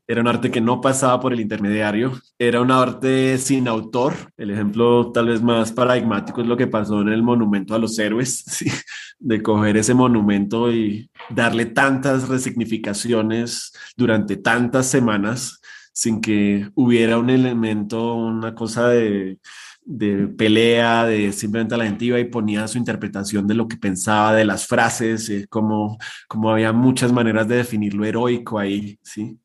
era 0.10 0.22
un 0.22 0.28
arte 0.28 0.50
que 0.50 0.60
no 0.60 0.82
pasaba 0.82 1.19
por 1.19 1.34
el 1.34 1.39
intermediario, 1.39 2.19
era 2.39 2.62
un 2.62 2.72
arte 2.72 3.38
sin 3.38 3.67
autor. 3.67 4.15
El 4.38 4.50
ejemplo 4.50 5.12
tal 5.12 5.28
vez 5.28 5.43
más 5.43 5.72
paradigmático 5.72 6.41
es 6.41 6.48
lo 6.48 6.58
que 6.58 6.65
pasó 6.65 7.00
en 7.02 7.10
el 7.10 7.22
Monumento 7.22 7.76
a 7.76 7.78
los 7.78 8.00
Héroes, 8.00 8.43
de 9.19 9.43
coger 9.43 9.78
ese 9.78 9.93
monumento 9.93 10.74
y 10.74 11.12
darle 11.30 11.67
tantas 11.67 12.28
resignificaciones 12.28 13.72
durante 13.95 14.36
tantas 14.38 14.88
semanas 14.88 15.62
sin 15.93 16.22
que 16.22 16.67
hubiera 16.74 17.19
un 17.19 17.30
elemento, 17.30 18.15
una 18.15 18.56
cosa 18.56 18.88
de, 18.89 19.38
de 19.86 20.28
pelea, 20.28 21.06
de 21.06 21.32
simplemente 21.34 21.78
la 21.78 21.86
gente 21.86 22.06
iba 22.06 22.19
y 22.19 22.26
ponía 22.26 22.67
su 22.67 22.80
interpretación 22.80 23.45
de 23.45 23.54
lo 23.54 23.67
que 23.67 23.78
pensaba, 23.78 24.34
de 24.34 24.45
las 24.45 24.65
frases, 24.65 25.30
eh, 25.30 25.45
como, 25.48 26.00
como 26.28 26.50
había 26.50 26.74
muchas 26.74 27.13
maneras 27.13 27.48
de 27.48 27.58
definir 27.58 27.93
lo 27.93 28.06
heroico 28.06 28.58
ahí, 28.58 28.98
¿sí? 29.04 29.38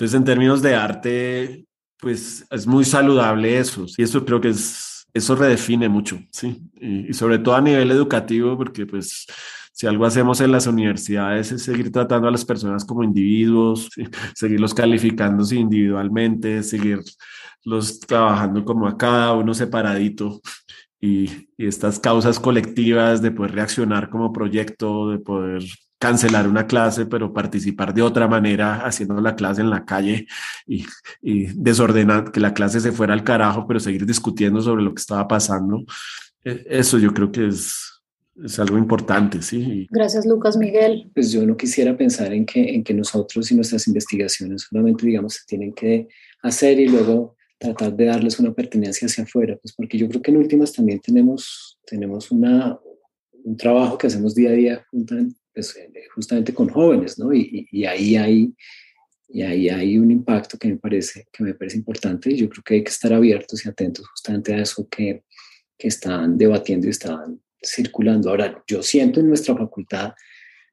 Entonces, 0.00 0.16
en 0.16 0.24
términos 0.24 0.62
de 0.62 0.74
arte, 0.74 1.66
pues 1.98 2.46
es 2.50 2.66
muy 2.66 2.86
saludable 2.86 3.58
eso. 3.58 3.84
Y 3.98 4.02
eso 4.02 4.24
creo 4.24 4.40
que 4.40 4.48
es, 4.48 5.06
eso 5.12 5.36
redefine 5.36 5.90
mucho, 5.90 6.18
¿sí? 6.30 6.58
Y, 6.80 7.12
sobre 7.12 7.38
todo 7.38 7.54
a 7.54 7.60
nivel 7.60 7.90
educativo, 7.90 8.56
porque 8.56 8.86
pues 8.86 9.26
si 9.74 9.86
algo 9.86 10.06
hacemos 10.06 10.40
en 10.40 10.52
las 10.52 10.66
universidades 10.66 11.52
es 11.52 11.64
seguir 11.64 11.92
tratando 11.92 12.28
a 12.28 12.30
las 12.30 12.46
personas 12.46 12.82
como 12.86 13.04
individuos, 13.04 13.90
seguirlos 14.34 14.72
calificando 14.72 15.44
individualmente, 15.54 16.62
seguirlos 16.62 17.18
trabajando 18.08 18.64
como 18.64 18.88
a 18.88 18.96
cada 18.96 19.34
uno 19.34 19.52
separadito. 19.52 20.40
Y, 20.98 21.24
y 21.58 21.66
estas 21.66 22.00
causas 22.00 22.40
colectivas 22.40 23.20
de 23.20 23.32
poder 23.32 23.52
reaccionar 23.52 24.08
como 24.08 24.32
proyecto, 24.32 25.10
de 25.10 25.18
poder 25.18 25.62
cancelar 26.00 26.48
una 26.48 26.66
clase, 26.66 27.04
pero 27.04 27.32
participar 27.32 27.92
de 27.92 28.00
otra 28.00 28.26
manera, 28.26 28.86
haciendo 28.86 29.20
la 29.20 29.36
clase 29.36 29.60
en 29.60 29.68
la 29.68 29.84
calle 29.84 30.26
y, 30.66 30.86
desordenar, 31.54 32.32
que 32.32 32.40
la 32.40 32.54
clase 32.54 32.80
se 32.80 32.90
fuera 32.90 33.12
al 33.12 33.22
carajo, 33.22 33.66
pero 33.68 33.78
seguir 33.78 34.06
discutiendo 34.06 34.62
sobre 34.62 34.82
lo 34.82 34.94
que 34.94 35.00
estaba 35.00 35.28
pasando. 35.28 35.84
E, 36.42 36.64
eso 36.70 36.98
yo 36.98 37.12
creo 37.12 37.30
que 37.30 37.48
es, 37.48 38.02
es 38.42 38.58
algo 38.58 38.78
importante, 38.78 39.42
sí. 39.42 39.86
Gracias, 39.90 40.24
Lucas 40.24 40.56
Miguel. 40.56 41.10
Pues 41.14 41.32
yo 41.32 41.44
no 41.46 41.54
quisiera 41.54 41.94
pensar 41.94 42.32
en 42.32 42.46
que, 42.46 42.74
en 42.74 42.82
que 42.82 42.94
nosotros 42.94 43.52
y 43.52 43.54
nuestras 43.54 43.86
investigaciones 43.86 44.68
solamente, 44.70 45.04
digamos, 45.04 45.34
se 45.34 45.40
tienen 45.46 45.74
que 45.74 46.08
hacer 46.42 46.80
y 46.80 46.88
luego 46.88 47.36
tratar 47.58 47.94
de 47.94 48.06
darles 48.06 48.40
una 48.40 48.54
pertenencia 48.54 49.04
hacia 49.04 49.24
afuera, 49.24 49.54
pues 49.60 49.74
porque 49.74 49.98
yo 49.98 50.08
creo 50.08 50.22
que 50.22 50.30
en 50.30 50.38
últimas 50.38 50.72
también 50.72 50.98
tenemos, 50.98 51.78
tenemos 51.84 52.30
una, 52.30 52.78
un 53.44 53.56
trabajo 53.58 53.98
que 53.98 54.06
hacemos 54.06 54.34
día 54.34 54.48
a 54.48 54.54
día 54.54 54.86
pues, 55.54 55.76
eh, 55.76 55.90
justamente 56.14 56.54
con 56.54 56.68
jóvenes, 56.68 57.18
¿no? 57.18 57.32
Y, 57.32 57.68
y, 57.70 57.84
ahí 57.84 58.16
hay, 58.16 58.54
y 59.28 59.42
ahí 59.42 59.68
hay 59.68 59.98
un 59.98 60.10
impacto 60.10 60.58
que 60.58 60.68
me 60.68 60.76
parece, 60.76 61.26
que 61.32 61.44
me 61.44 61.54
parece 61.54 61.76
importante 61.76 62.30
y 62.30 62.36
yo 62.36 62.48
creo 62.48 62.62
que 62.62 62.74
hay 62.74 62.84
que 62.84 62.90
estar 62.90 63.12
abiertos 63.12 63.64
y 63.64 63.68
atentos 63.68 64.06
justamente 64.08 64.54
a 64.54 64.58
eso 64.62 64.88
que, 64.88 65.24
que 65.78 65.88
están 65.88 66.36
debatiendo 66.38 66.86
y 66.86 66.90
están 66.90 67.40
circulando. 67.62 68.30
Ahora, 68.30 68.62
yo 68.66 68.82
siento 68.82 69.20
en 69.20 69.28
nuestra 69.28 69.56
facultad 69.56 70.12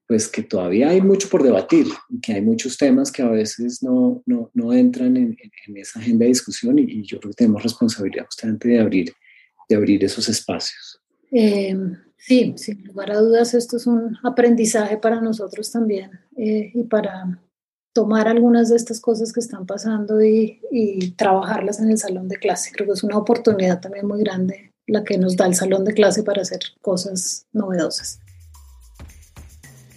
pues 0.07 0.29
que 0.29 0.41
todavía 0.41 0.89
hay 0.89 1.01
mucho 1.01 1.27
por 1.27 1.43
debatir, 1.43 1.85
que 2.21 2.33
hay 2.33 2.41
muchos 2.41 2.77
temas 2.77 3.11
que 3.11 3.21
a 3.21 3.29
veces 3.29 3.83
no, 3.83 4.23
no, 4.25 4.49
no 4.53 4.71
entran 4.71 5.17
en, 5.17 5.37
en, 5.67 5.77
esa 5.77 5.99
agenda 5.99 6.23
de 6.23 6.29
discusión 6.29 6.79
y, 6.79 6.83
y, 6.83 7.03
yo 7.03 7.19
creo 7.19 7.31
que 7.31 7.43
tenemos 7.43 7.61
responsabilidad 7.61 8.25
justamente 8.25 8.69
de 8.69 8.79
abrir, 8.79 9.13
de 9.67 9.75
abrir 9.75 10.01
esos 10.05 10.29
espacios. 10.29 11.01
Eh, 11.29 11.75
Sí, 12.17 12.55
sin 12.57 12.83
lugar 12.83 13.11
a 13.11 13.19
dudas, 13.19 13.53
esto 13.53 13.77
es 13.77 13.87
un 13.87 14.17
aprendizaje 14.23 14.97
para 14.97 15.21
nosotros 15.21 15.71
también 15.71 16.11
eh, 16.35 16.71
y 16.73 16.83
para 16.83 17.39
tomar 17.93 18.27
algunas 18.27 18.69
de 18.69 18.75
estas 18.75 18.99
cosas 18.99 19.31
que 19.33 19.39
están 19.39 19.65
pasando 19.65 20.21
y, 20.23 20.59
trabajarlas 21.15 21.79
en 21.79 21.89
el 21.89 21.97
salón 21.97 22.27
de 22.27 22.37
clase. 22.37 22.71
Creo 22.71 22.87
que 22.87 22.93
es 22.93 23.03
una 23.03 23.17
oportunidad 23.17 23.79
también 23.79 24.05
muy 24.07 24.19
grande 24.19 24.71
la 24.85 25.03
que 25.03 25.17
nos 25.17 25.35
da 25.35 25.47
el 25.47 25.55
salón 25.55 25.83
de 25.83 25.93
clase 25.93 26.21
para 26.23 26.43
hacer 26.43 26.59
cosas 26.81 27.47
novedosas. 27.53 28.19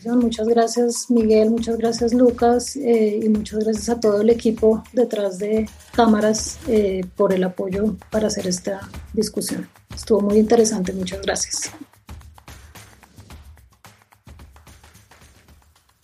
Muchas 0.06 0.48
gracias 0.48 1.10
Miguel, 1.10 1.50
muchas 1.50 1.76
gracias 1.76 2.14
Lucas 2.14 2.74
eh, 2.76 3.20
y 3.22 3.28
muchas 3.28 3.58
gracias 3.64 3.90
a 3.90 4.00
todo 4.00 4.22
el 4.22 4.30
equipo 4.30 4.82
detrás 4.94 5.38
de 5.38 5.68
cámaras 5.94 6.58
eh, 6.68 7.02
por 7.16 7.34
el 7.34 7.44
apoyo 7.44 7.96
para 8.10 8.28
hacer 8.28 8.46
esta 8.46 8.88
discusión. 9.12 9.68
Estuvo 9.94 10.22
muy 10.22 10.38
interesante, 10.38 10.94
muchas 10.94 11.20
gracias. 11.20 11.70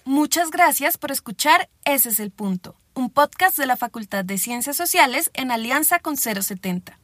Muchas 0.06 0.52
gracias 0.52 0.98
por 0.98 1.10
escuchar 1.10 1.68
Ese 1.84 2.10
es 2.10 2.20
el 2.20 2.30
punto, 2.30 2.76
un 2.94 3.10
podcast 3.10 3.58
de 3.58 3.66
la 3.66 3.76
Facultad 3.76 4.24
de 4.24 4.38
Ciencias 4.38 4.76
Sociales 4.76 5.32
en 5.34 5.50
alianza 5.50 5.98
con 5.98 6.16
070. 6.16 6.96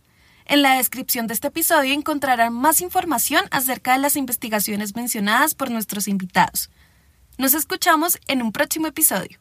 En 0.45 0.63
la 0.63 0.77
descripción 0.77 1.27
de 1.27 1.35
este 1.35 1.49
episodio 1.49 1.95
encontrarán 1.95 2.53
más 2.53 2.81
información 2.81 3.45
acerca 3.51 3.95
de 3.95 3.99
las 3.99 4.15
investigaciones 4.15 4.95
mencionadas 4.95 5.57
por 5.57 5.69
nuestros 5.73 6.07
invitados. 6.07 6.71
Nos 7.39 7.55
escuchamos 7.55 8.21
en 8.29 8.41
un 8.41 8.53
próximo 8.53 8.87
episodio. 8.87 9.41